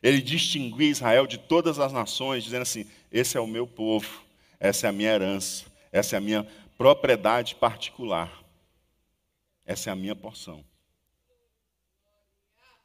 Ele 0.03 0.21
distinguia 0.21 0.91
Israel 0.91 1.29
de 1.29 1.39
todas 1.39 1.79
as 1.79 1.93
nações, 1.93 2.43
dizendo 2.43 2.63
assim: 2.63 2.85
esse 3.13 3.37
é 3.37 3.41
o 3.41 3.47
meu 3.47 3.65
povo, 3.65 4.25
essa 4.59 4.89
é 4.89 4.91
a 4.91 4.93
minha 4.93 5.11
herança, 5.13 5.67
essa 5.93 6.17
é 6.17 6.19
a 6.19 6.21
minha 6.21 6.45
propriedade 6.77 7.55
particular, 7.55 8.43
essa 9.65 9.91
é 9.91 9.93
a 9.93 9.97
minha 9.97 10.17
porção. 10.17 10.72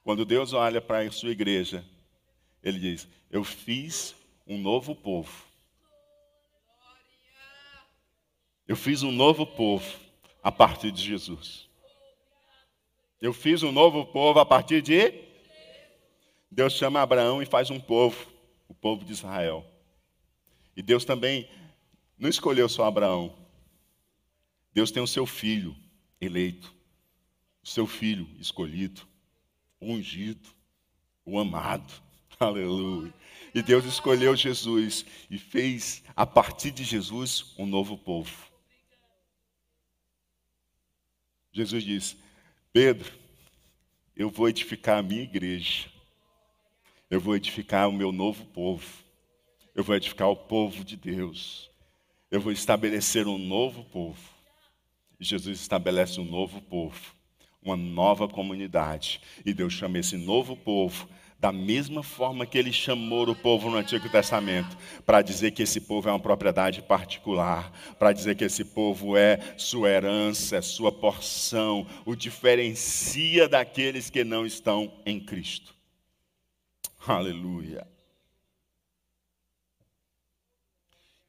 Quando 0.07 0.23
Deus 0.23 0.53
olha 0.53 0.79
para 0.79 1.01
a 1.01 1.11
sua 1.11 1.31
igreja, 1.31 1.83
Ele 2.63 2.79
diz: 2.79 3.05
Eu 3.29 3.43
fiz 3.43 4.15
um 4.47 4.57
novo 4.57 4.95
povo. 4.95 5.43
Eu 8.65 8.77
fiz 8.77 9.03
um 9.03 9.11
novo 9.11 9.45
povo 9.45 9.85
a 10.41 10.49
partir 10.49 10.93
de 10.93 11.03
Jesus. 11.03 11.67
Eu 13.19 13.33
fiz 13.33 13.63
um 13.63 13.71
novo 13.73 14.05
povo 14.05 14.39
a 14.39 14.45
partir 14.45 14.81
de. 14.81 15.13
Deus 16.49 16.71
chama 16.71 17.01
Abraão 17.01 17.41
e 17.41 17.45
faz 17.45 17.69
um 17.69 17.77
povo, 17.77 18.31
o 18.69 18.73
povo 18.73 19.03
de 19.03 19.11
Israel. 19.11 19.69
E 20.73 20.81
Deus 20.81 21.03
também 21.03 21.49
não 22.17 22.29
escolheu 22.29 22.69
só 22.69 22.85
Abraão. 22.85 23.35
Deus 24.73 24.89
tem 24.89 25.03
o 25.03 25.07
seu 25.07 25.25
filho 25.25 25.75
eleito, 26.21 26.73
o 27.61 27.67
seu 27.67 27.85
filho 27.85 28.25
escolhido 28.39 29.05
o 29.79 29.93
ungido, 29.93 30.49
o 31.25 31.39
amado. 31.39 31.91
Aleluia. 32.39 33.13
E 33.53 33.61
Deus 33.61 33.85
escolheu 33.85 34.35
Jesus 34.35 35.05
e 35.29 35.37
fez, 35.37 36.03
a 36.15 36.25
partir 36.25 36.71
de 36.71 36.83
Jesus, 36.83 37.53
um 37.57 37.65
novo 37.65 37.97
povo. 37.97 38.31
Jesus 41.51 41.83
diz: 41.83 42.17
Pedro, 42.71 43.11
eu 44.15 44.29
vou 44.29 44.47
edificar 44.47 44.99
a 44.99 45.03
minha 45.03 45.23
igreja. 45.23 45.89
Eu 47.09 47.19
vou 47.19 47.35
edificar 47.35 47.87
o 47.87 47.93
meu 47.93 48.11
novo 48.11 48.45
povo. 48.45 48.85
Eu 49.73 49.83
vou 49.83 49.95
edificar 49.95 50.29
o 50.29 50.35
povo 50.35 50.83
de 50.83 50.97
Deus. 50.97 51.71
Eu 52.29 52.41
vou 52.41 52.51
estabelecer 52.51 53.27
um 53.27 53.37
novo 53.37 53.85
povo. 53.85 54.19
E 55.19 55.25
Jesus 55.25 55.59
estabelece 55.59 56.19
um 56.19 56.25
novo 56.25 56.61
povo, 56.61 57.15
uma 57.67 57.77
nova 57.77 58.27
comunidade. 58.27 59.21
E 59.45 59.53
Deus 59.53 59.73
chama 59.73 59.99
esse 59.99 60.17
novo 60.17 60.55
povo 60.55 61.07
da 61.39 61.51
mesma 61.51 62.01
forma 62.01 62.45
que 62.45 62.57
ele 62.57 62.73
chamou 62.73 63.29
o 63.29 63.35
povo 63.35 63.69
no 63.69 63.77
Antigo 63.77 64.09
Testamento, 64.09 64.75
para 65.05 65.21
dizer 65.21 65.51
que 65.51 65.61
esse 65.61 65.79
povo 65.79 66.09
é 66.09 66.11
uma 66.11 66.19
propriedade 66.19 66.81
particular, 66.81 67.71
para 67.99 68.11
dizer 68.11 68.35
que 68.35 68.43
esse 68.43 68.65
povo 68.65 69.15
é 69.15 69.39
sua 69.55 69.89
herança, 69.89 70.57
é 70.57 70.61
sua 70.61 70.91
porção, 70.91 71.85
o 72.05 72.15
diferencia 72.15 73.47
daqueles 73.47 74.09
que 74.09 74.23
não 74.23 74.45
estão 74.45 74.91
em 75.05 75.19
Cristo. 75.19 75.75
Aleluia. 77.05 77.87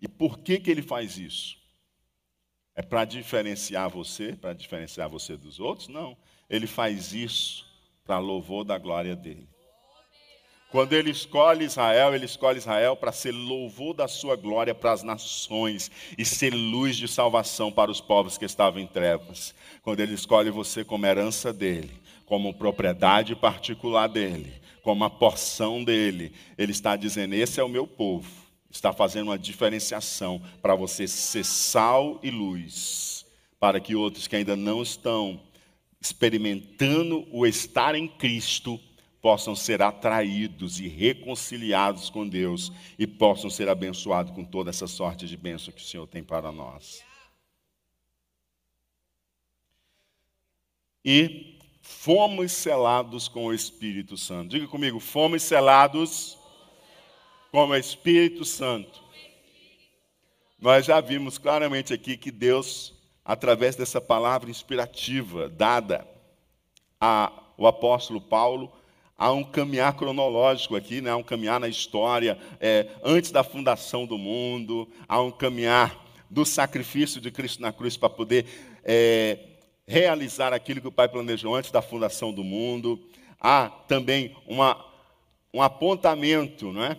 E 0.00 0.08
por 0.08 0.38
que, 0.38 0.58
que 0.58 0.70
ele 0.70 0.82
faz 0.82 1.18
isso? 1.18 1.57
É 2.78 2.82
para 2.82 3.04
diferenciar 3.04 3.90
você, 3.90 4.36
para 4.40 4.52
diferenciar 4.52 5.08
você 5.08 5.36
dos 5.36 5.58
outros? 5.58 5.88
Não. 5.88 6.16
Ele 6.48 6.68
faz 6.68 7.12
isso 7.12 7.66
para 8.04 8.20
louvor 8.20 8.62
da 8.62 8.78
glória 8.78 9.16
dele. 9.16 9.48
Quando 10.70 10.92
ele 10.92 11.10
escolhe 11.10 11.64
Israel, 11.64 12.14
ele 12.14 12.24
escolhe 12.24 12.58
Israel 12.58 12.94
para 12.94 13.10
ser 13.10 13.32
louvor 13.32 13.94
da 13.94 14.06
sua 14.06 14.36
glória 14.36 14.76
para 14.76 14.92
as 14.92 15.02
nações 15.02 15.90
e 16.16 16.24
ser 16.24 16.54
luz 16.54 16.96
de 16.96 17.08
salvação 17.08 17.72
para 17.72 17.90
os 17.90 18.00
povos 18.00 18.38
que 18.38 18.44
estavam 18.44 18.80
em 18.80 18.86
trevas. 18.86 19.56
Quando 19.82 19.98
ele 19.98 20.14
escolhe 20.14 20.48
você 20.48 20.84
como 20.84 21.04
herança 21.04 21.52
dele, 21.52 22.00
como 22.26 22.54
propriedade 22.54 23.34
particular 23.34 24.06
dele, 24.06 24.52
como 24.84 25.02
a 25.02 25.10
porção 25.10 25.82
dele, 25.82 26.32
ele 26.56 26.70
está 26.70 26.94
dizendo: 26.94 27.34
Esse 27.34 27.58
é 27.58 27.64
o 27.64 27.68
meu 27.68 27.88
povo. 27.88 28.47
Está 28.70 28.92
fazendo 28.92 29.28
uma 29.28 29.38
diferenciação 29.38 30.42
para 30.60 30.74
você 30.74 31.08
ser 31.08 31.44
sal 31.44 32.20
e 32.22 32.30
luz, 32.30 33.26
para 33.58 33.80
que 33.80 33.94
outros 33.94 34.26
que 34.26 34.36
ainda 34.36 34.54
não 34.54 34.82
estão 34.82 35.40
experimentando 36.00 37.26
o 37.32 37.46
estar 37.46 37.94
em 37.94 38.06
Cristo 38.06 38.78
possam 39.20 39.56
ser 39.56 39.82
atraídos 39.82 40.78
e 40.78 40.86
reconciliados 40.86 42.08
com 42.08 42.28
Deus 42.28 42.72
e 42.98 43.06
possam 43.06 43.50
ser 43.50 43.68
abençoados 43.68 44.32
com 44.32 44.44
toda 44.44 44.70
essa 44.70 44.86
sorte 44.86 45.26
de 45.26 45.36
bênção 45.36 45.72
que 45.72 45.82
o 45.82 45.84
Senhor 45.84 46.06
tem 46.06 46.22
para 46.22 46.52
nós. 46.52 47.02
E 51.04 51.58
fomos 51.80 52.52
selados 52.52 53.28
com 53.28 53.46
o 53.46 53.54
Espírito 53.54 54.16
Santo. 54.16 54.50
Diga 54.50 54.68
comigo, 54.68 55.00
fomos 55.00 55.42
selados 55.42 56.38
com 57.50 57.66
o 57.66 57.76
Espírito 57.76 58.44
Santo. 58.44 59.02
Nós 60.60 60.86
já 60.86 61.00
vimos 61.00 61.38
claramente 61.38 61.92
aqui 61.92 62.16
que 62.16 62.30
Deus, 62.30 62.94
através 63.24 63.76
dessa 63.76 64.00
palavra 64.00 64.50
inspirativa 64.50 65.48
dada 65.48 66.06
ao 67.00 67.66
apóstolo 67.66 68.20
Paulo, 68.20 68.72
Há 69.20 69.32
um 69.32 69.42
caminhar 69.42 69.96
cronológico 69.96 70.76
aqui, 70.76 71.00
né? 71.00 71.10
há 71.10 71.16
um 71.16 71.24
caminhar 71.24 71.58
na 71.58 71.66
história, 71.66 72.38
é, 72.60 72.86
antes 73.02 73.32
da 73.32 73.42
fundação 73.42 74.06
do 74.06 74.16
mundo, 74.16 74.88
há 75.08 75.20
um 75.20 75.32
caminhar 75.32 76.06
do 76.30 76.46
sacrifício 76.46 77.20
de 77.20 77.28
Cristo 77.32 77.60
na 77.60 77.72
cruz 77.72 77.96
para 77.96 78.08
poder 78.08 78.46
é, 78.84 79.40
realizar 79.88 80.52
aquilo 80.52 80.80
que 80.80 80.86
o 80.86 80.92
Pai 80.92 81.08
planejou 81.08 81.52
antes 81.56 81.72
da 81.72 81.82
fundação 81.82 82.32
do 82.32 82.44
mundo. 82.44 83.08
Há 83.40 83.68
também 83.88 84.36
uma, 84.46 84.86
um 85.52 85.60
apontamento 85.60 86.72
não 86.72 86.84
é? 86.84 86.96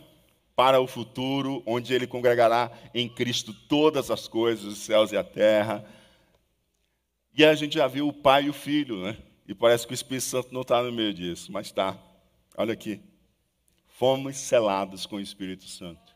Para 0.60 0.82
o 0.82 0.88
futuro, 0.88 1.64
onde 1.66 1.94
ele 1.94 2.06
congregará 2.06 2.70
em 2.94 3.08
Cristo 3.08 3.54
todas 3.54 4.12
as 4.12 4.28
coisas, 4.28 4.66
os 4.66 4.80
céus 4.80 5.14
e 5.14 5.16
a 5.16 5.24
terra. 5.24 5.86
E 7.34 7.46
a 7.46 7.56
gente 7.56 7.76
já 7.76 7.88
viu 7.88 8.10
o 8.10 8.14
Pai 8.14 8.44
e 8.44 8.50
o 8.50 8.54
Filho, 8.54 9.02
né? 9.02 9.16
E 9.48 9.56
parece 9.56 9.88
que 9.88 9.94
o 9.94 9.96
Espírito 9.96 10.26
Santo 10.26 10.54
não 10.54 10.60
está 10.60 10.84
no 10.84 10.92
meio 10.92 11.14
disso, 11.14 11.50
mas 11.50 11.68
está. 11.68 11.98
Olha 12.58 12.74
aqui. 12.74 13.00
Fomos 13.88 14.36
selados 14.36 15.06
com 15.06 15.16
o 15.16 15.22
Espírito 15.22 15.64
Santo. 15.64 16.14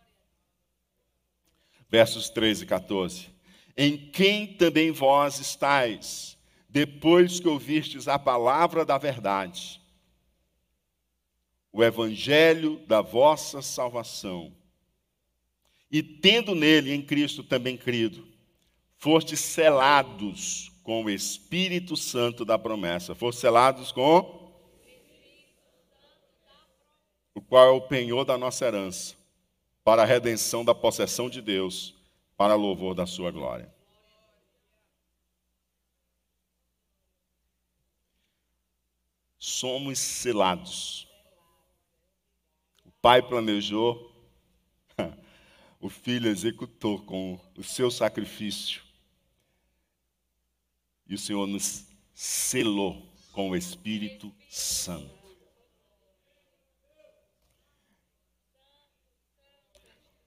Versos 1.89 2.29
13 2.29 2.65
e 2.65 2.67
14. 2.67 3.29
Em 3.77 3.95
quem 3.95 4.45
também 4.45 4.91
vós 4.91 5.39
estáis, 5.39 6.37
depois 6.67 7.39
que 7.39 7.47
ouvistes 7.47 8.09
a 8.09 8.19
palavra 8.19 8.83
da 8.83 8.97
verdade, 8.97 9.79
o 11.73 11.83
evangelho 11.83 12.77
da 12.85 13.01
vossa 13.01 13.61
salvação, 13.61 14.55
e 15.91 16.03
tendo 16.03 16.55
nele, 16.55 16.93
em 16.93 17.01
Cristo 17.01 17.43
também 17.43 17.75
crido, 17.75 18.27
fostes 18.97 19.39
selados 19.39 20.71
com 20.83 21.03
o 21.03 21.09
Espírito 21.09 21.95
Santo 21.97 22.43
da 22.43 22.57
promessa. 22.57 23.13
Fostes 23.15 23.41
selados 23.41 23.91
com 23.91 24.41
o 27.35 27.41
qual 27.41 27.67
é 27.67 27.71
o 27.71 27.81
penhor 27.81 28.25
da 28.25 28.37
nossa 28.37 28.65
herança, 28.65 29.15
para 29.83 30.03
a 30.03 30.05
redenção 30.05 30.63
da 30.63 30.73
possessão 30.75 31.29
de 31.29 31.41
Deus, 31.41 31.95
para 32.37 32.55
louvor 32.55 32.93
da 32.93 33.05
sua 33.05 33.31
glória. 33.31 33.73
Somos 39.39 39.99
selados. 39.99 41.12
Pai 43.03 43.21
planejou, 43.21 44.15
o 45.77 45.89
Filho 45.89 46.29
executou 46.29 47.01
com 47.01 47.37
o 47.57 47.61
seu 47.61 47.91
sacrifício, 47.91 48.81
e 51.05 51.13
o 51.13 51.17
Senhor 51.17 51.45
nos 51.45 51.85
selou 52.13 53.05
com 53.33 53.49
o 53.49 53.57
Espírito 53.57 54.33
Santo. 54.49 55.21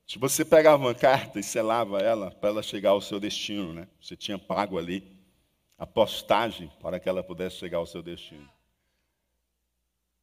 Se 0.07 0.19
você 0.19 0.45
pegava 0.45 0.77
uma 0.77 0.95
carta 0.95 1.41
e 1.41 1.43
selava 1.43 2.01
ela 2.01 2.31
para 2.31 2.51
ela 2.51 2.63
chegar 2.63 2.91
ao 2.91 3.01
seu 3.01 3.19
destino, 3.19 3.73
né? 3.73 3.89
Você 3.99 4.15
tinha 4.15 4.39
pago 4.39 4.77
ali 4.77 5.19
a 5.79 5.87
postagem 5.87 6.71
para 6.83 7.01
que 7.01 7.09
ela 7.09 7.25
pudesse 7.25 7.57
chegar 7.57 7.79
ao 7.79 7.87
seu 7.87 8.03
destino. 8.03 8.55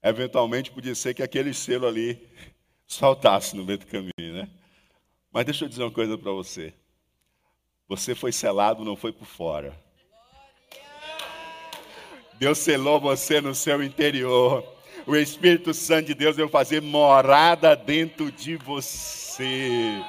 Eventualmente 0.03 0.69
podia 0.69 0.93
ser 0.93 1.13
que 1.13 1.23
aquele 1.23 1.53
selo 1.53 1.87
ali 1.87 2.21
saltasse 2.85 3.55
no 3.55 3.63
meio 3.63 3.79
do 3.79 3.85
caminho, 3.87 4.11
né? 4.33 4.49
Mas 5.31 5.45
deixa 5.45 5.63
eu 5.63 5.69
dizer 5.69 5.83
uma 5.83 5.91
coisa 5.91 6.17
para 6.17 6.31
você. 6.31 6.73
Você 7.87 8.13
foi 8.13 8.31
selado, 8.31 8.83
não 8.83 8.95
foi 8.95 9.13
por 9.13 9.25
fora. 9.25 9.73
Deus 12.33 12.57
selou 12.57 12.99
você 12.99 13.39
no 13.39 13.55
seu 13.55 13.81
interior. 13.81 14.63
O 15.07 15.15
Espírito 15.15 15.73
Santo 15.73 16.07
de 16.07 16.13
Deus 16.13 16.35
vai 16.35 16.47
fazer 16.49 16.81
morada 16.81 17.75
dentro 17.75 18.31
de 18.31 18.57
você. 18.57 20.01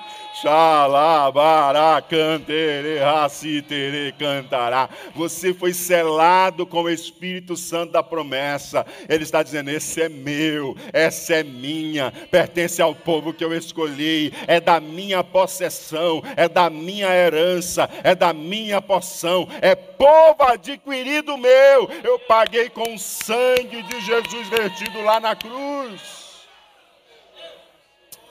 Xalabará, 0.42 2.02
cantere, 2.02 2.98
racitere, 2.98 4.12
cantará. 4.18 4.88
Você 5.14 5.54
foi 5.54 5.72
selado 5.72 6.66
com 6.66 6.82
o 6.82 6.90
Espírito 6.90 7.56
Santo 7.56 7.92
da 7.92 8.02
promessa. 8.02 8.84
Ele 9.08 9.22
está 9.22 9.44
dizendo: 9.44 9.70
esse 9.70 10.02
é 10.02 10.08
meu, 10.08 10.76
essa 10.92 11.34
é 11.34 11.44
minha, 11.44 12.12
pertence 12.30 12.82
ao 12.82 12.96
povo 12.96 13.32
que 13.32 13.44
eu 13.44 13.54
escolhi, 13.54 14.32
é 14.48 14.58
da 14.58 14.80
minha 14.80 15.22
possessão, 15.22 16.20
é 16.36 16.48
da 16.48 16.68
minha 16.68 17.14
herança, 17.14 17.88
é 18.02 18.14
da 18.14 18.32
minha 18.32 18.82
porção, 18.82 19.48
é 19.62 19.76
povo 19.76 20.42
adquirido 20.42 21.38
meu. 21.38 21.88
Eu 22.02 22.18
paguei 22.18 22.68
com 22.68 22.94
o 22.94 22.98
sangue 22.98 23.82
de 23.84 24.00
Jesus 24.00 24.48
vertido 24.48 25.00
lá 25.02 25.20
na 25.20 25.36
cruz. 25.36 26.23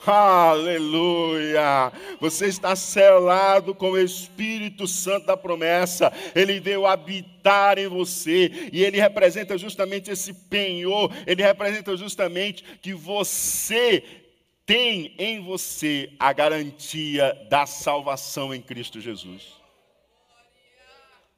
Aleluia! 0.06 1.90
Você 2.20 2.46
está 2.46 2.76
selado 2.76 3.74
com 3.74 3.92
o 3.92 3.98
Espírito 3.98 4.86
Santo 4.86 5.26
da 5.26 5.36
promessa. 5.36 6.12
Ele 6.34 6.60
veio 6.60 6.86
habitar 6.86 7.78
em 7.78 7.88
você 7.88 8.68
e 8.72 8.84
ele 8.84 9.00
representa 9.00 9.56
justamente 9.56 10.10
esse 10.10 10.34
penhor. 10.34 11.10
Ele 11.26 11.42
representa 11.42 11.96
justamente 11.96 12.62
que 12.82 12.92
você 12.92 14.04
tem 14.66 15.14
em 15.18 15.40
você 15.42 16.12
a 16.18 16.32
garantia 16.32 17.32
da 17.48 17.64
salvação 17.64 18.54
em 18.54 18.60
Cristo 18.60 19.00
Jesus. 19.00 19.54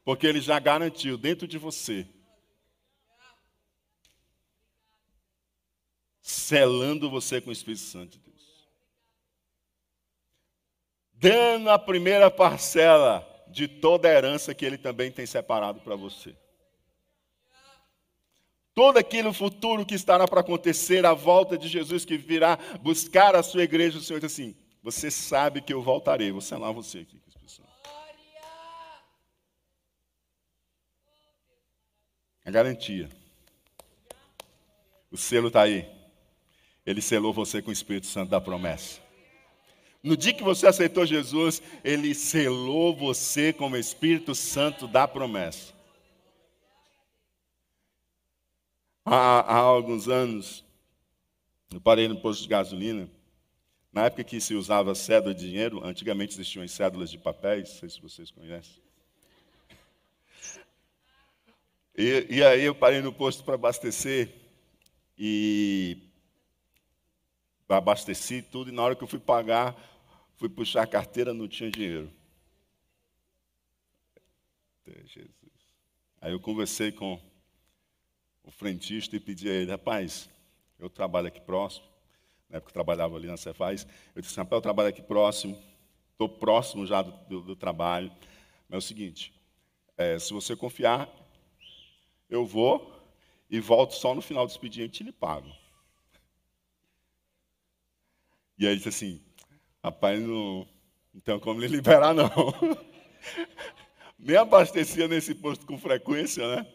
Porque 0.05 0.27
ele 0.27 0.41
já 0.41 0.59
garantiu 0.59 1.17
dentro 1.17 1.47
de 1.47 1.59
você 1.59 2.07
selando 6.21 7.09
você 7.09 7.41
com 7.41 7.51
o 7.51 7.53
Espírito 7.53 7.83
Santo 7.83 8.26
dando 11.17 11.71
a 11.71 11.79
primeira 11.79 12.31
parcela 12.31 13.27
de 13.49 13.67
toda 13.67 14.09
a 14.09 14.13
herança 14.13 14.55
que 14.55 14.65
Ele 14.65 14.79
também 14.79 15.11
tem 15.11 15.27
separado 15.27 15.81
para 15.81 15.97
você. 15.97 16.35
todo 18.75 18.99
aquele 18.99 19.33
futuro 19.33 19.87
que 19.87 19.95
estará 19.95 20.29
para 20.29 20.41
acontecer, 20.41 21.07
a 21.07 21.15
volta 21.15 21.57
de 21.57 21.67
Jesus 21.67 22.05
que 22.05 22.19
virá 22.19 22.59
buscar 22.83 23.35
a 23.35 23.43
sua 23.43 23.63
igreja, 23.63 23.99
o 23.99 24.03
Senhor 24.03 24.21
diz 24.21 24.33
assim: 24.33 24.55
Você 24.83 25.11
sabe 25.11 25.63
que 25.63 25.73
eu 25.73 25.83
voltarei. 25.83 26.31
Vou 26.31 26.43
selar 26.43 26.73
você 26.73 26.99
aqui. 26.99 27.19
A 32.47 32.51
garantia. 32.53 33.09
O 35.11 35.17
selo 35.17 35.49
está 35.49 35.63
aí. 35.63 35.85
Ele 36.87 37.03
selou 37.03 37.33
você 37.33 37.61
com 37.61 37.71
o 37.71 37.73
Espírito 37.73 38.07
Santo 38.07 38.31
da 38.31 38.41
promessa. 38.41 39.01
No 40.07 40.17
dia 40.17 40.33
que 40.33 40.45
você 40.45 40.69
aceitou 40.69 41.05
Jesus, 41.05 41.61
Ele 41.83 42.15
selou 42.15 42.95
você 42.95 43.53
com 43.53 43.69
o 43.69 43.77
Espírito 43.77 44.37
Santo 44.37 44.87
da 44.87 45.09
promessa. 45.09 45.75
Há, 49.05 49.41
há 49.41 49.57
alguns 49.57 50.07
anos, 50.07 50.65
eu 51.75 51.81
parei 51.81 52.07
no 52.07 52.21
posto 52.21 52.43
de 52.43 52.49
gasolina. 52.49 53.11
Na 53.93 54.05
época 54.05 54.23
que 54.23 54.41
se 54.41 54.55
usava 54.55 54.95
cédula 54.95 55.35
de 55.35 55.45
dinheiro, 55.45 55.85
antigamente 55.85 56.35
existiam 56.35 56.69
cédulas 56.69 57.11
de 57.11 57.19
papéis, 57.19 57.69
não 57.69 57.77
sei 57.81 57.89
se 57.89 58.01
vocês 58.01 58.31
conhecem. 58.31 58.81
E, 61.99 62.27
e 62.31 62.45
aí 62.45 62.63
eu 62.63 62.77
parei 62.77 63.03
no 63.03 63.13
posto 63.13 63.43
para 63.43 63.57
abastecer 63.57 64.33
e 65.19 65.99
abasteci 67.69 68.41
tudo, 68.41 68.71
e 68.71 68.73
na 68.73 68.83
hora 68.83 68.95
que 68.95 69.03
eu 69.03 69.09
fui 69.09 69.19
pagar, 69.19 69.77
fui 70.37 70.49
puxar 70.49 70.83
a 70.83 70.87
carteira, 70.87 71.35
não 71.35 71.49
tinha 71.49 71.71
dinheiro. 71.71 72.11
Jesus. 75.07 75.31
Aí 76.21 76.33
eu 76.33 76.41
conversei 76.41 76.93
com 76.93 77.21
o 78.45 78.51
frentista 78.51 79.17
e 79.17 79.21
pedi 79.21 79.49
a 79.49 79.53
ele, 79.53 79.71
rapaz, 79.71 80.31
eu 80.79 80.89
trabalho 80.89 81.27
aqui 81.27 81.41
próximo, 81.41 81.87
na 82.49 82.59
época 82.59 82.71
eu 82.71 82.75
trabalhava 82.75 83.17
ali 83.17 83.27
na 83.27 83.37
Cefaz, 83.37 83.87
eu 84.15 84.23
disse, 84.23 84.37
rapaz, 84.37 84.59
eu 84.59 84.63
trabalho 84.63 84.89
aqui 84.89 85.03
próximo, 85.03 85.61
estou 86.13 86.29
próximo 86.29 86.87
já 86.87 87.03
do, 87.03 87.13
do, 87.29 87.41
do, 87.41 87.57
trabalho, 87.57 88.11
mas 88.69 88.75
é 88.75 88.77
o 88.77 88.81
seguinte, 88.81 89.33
é, 89.97 90.19
se 90.19 90.33
você 90.33 90.55
confiar, 90.55 91.11
eu 92.31 92.47
vou 92.47 92.95
e 93.51 93.59
volto 93.59 93.95
só 93.95 94.15
no 94.15 94.23
final 94.23 94.47
do 94.47 94.51
expediente 94.51 95.03
e 95.03 95.07
lhe 95.07 95.13
pago. 95.13 95.51
E 98.59 98.67
aí 98.67 98.77
disse 98.77 98.89
assim, 98.89 99.23
rapaz, 99.87 100.21
não, 100.21 100.67
não 101.15 101.21
tenho 101.21 101.41
como 101.41 101.61
lhe 101.61 101.69
liberar 101.69 102.13
não. 102.13 102.29
Nem 104.19 104.37
abastecia 104.37 105.07
nesse 105.07 105.33
posto 105.33 105.65
com 105.65 105.79
frequência, 105.79 106.45
né? 106.57 106.67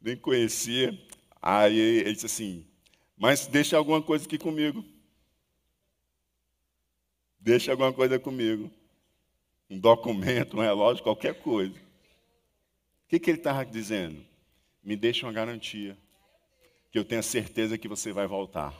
Nem 0.00 0.16
conhecia. 0.16 0.96
Aí 1.42 1.76
ele 1.76 2.12
disse 2.12 2.26
assim, 2.26 2.66
mas 3.16 3.48
deixa 3.48 3.76
alguma 3.76 4.00
coisa 4.00 4.24
aqui 4.24 4.38
comigo. 4.38 4.84
Deixa 7.40 7.72
alguma 7.72 7.92
coisa 7.92 8.20
comigo. 8.20 8.70
Um 9.68 9.78
documento, 9.78 10.56
um 10.56 10.60
relógio, 10.60 11.02
qualquer 11.02 11.34
coisa. 11.40 11.74
O 11.74 13.08
que, 13.08 13.18
que 13.18 13.30
ele 13.30 13.38
estava 13.38 13.64
dizendo? 13.66 14.24
Me 14.82 14.94
deixa 14.94 15.26
uma 15.26 15.32
garantia. 15.32 15.98
Que 16.92 16.98
eu 16.98 17.04
tenha 17.04 17.22
certeza 17.22 17.76
que 17.76 17.88
você 17.88 18.12
vai 18.12 18.28
voltar. 18.28 18.72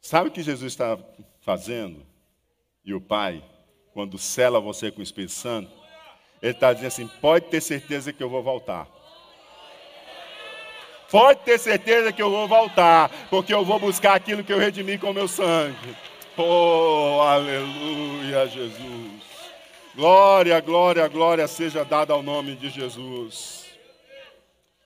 Sabe 0.00 0.28
o 0.28 0.32
que 0.32 0.42
Jesus 0.42 0.72
está 0.72 0.98
fazendo? 1.42 2.06
E 2.84 2.94
o 2.94 3.00
Pai, 3.00 3.44
quando 3.92 4.16
sela 4.18 4.60
você 4.60 4.90
com 4.90 5.00
o 5.00 5.02
Espírito 5.02 5.32
Santo, 5.32 5.70
Ele 6.40 6.52
está 6.52 6.72
dizendo 6.72 6.88
assim: 6.88 7.10
pode 7.20 7.46
ter 7.46 7.60
certeza 7.60 8.12
que 8.12 8.22
eu 8.22 8.30
vou 8.30 8.42
voltar. 8.42 8.88
Pode 11.10 11.40
ter 11.40 11.58
certeza 11.58 12.12
que 12.12 12.22
eu 12.22 12.30
vou 12.30 12.46
voltar, 12.46 13.10
porque 13.28 13.52
eu 13.52 13.64
vou 13.64 13.80
buscar 13.80 14.14
aquilo 14.14 14.44
que 14.44 14.52
eu 14.52 14.58
redimi 14.58 14.96
com 14.96 15.10
o 15.10 15.14
meu 15.14 15.26
sangue. 15.26 15.96
Oh, 16.36 17.20
aleluia, 17.20 18.46
Jesus. 18.46 19.20
Glória, 19.94 20.60
glória, 20.60 21.08
glória 21.08 21.48
seja 21.48 21.84
dada 21.84 22.12
ao 22.12 22.22
nome 22.22 22.54
de 22.54 22.70
Jesus. 22.70 23.59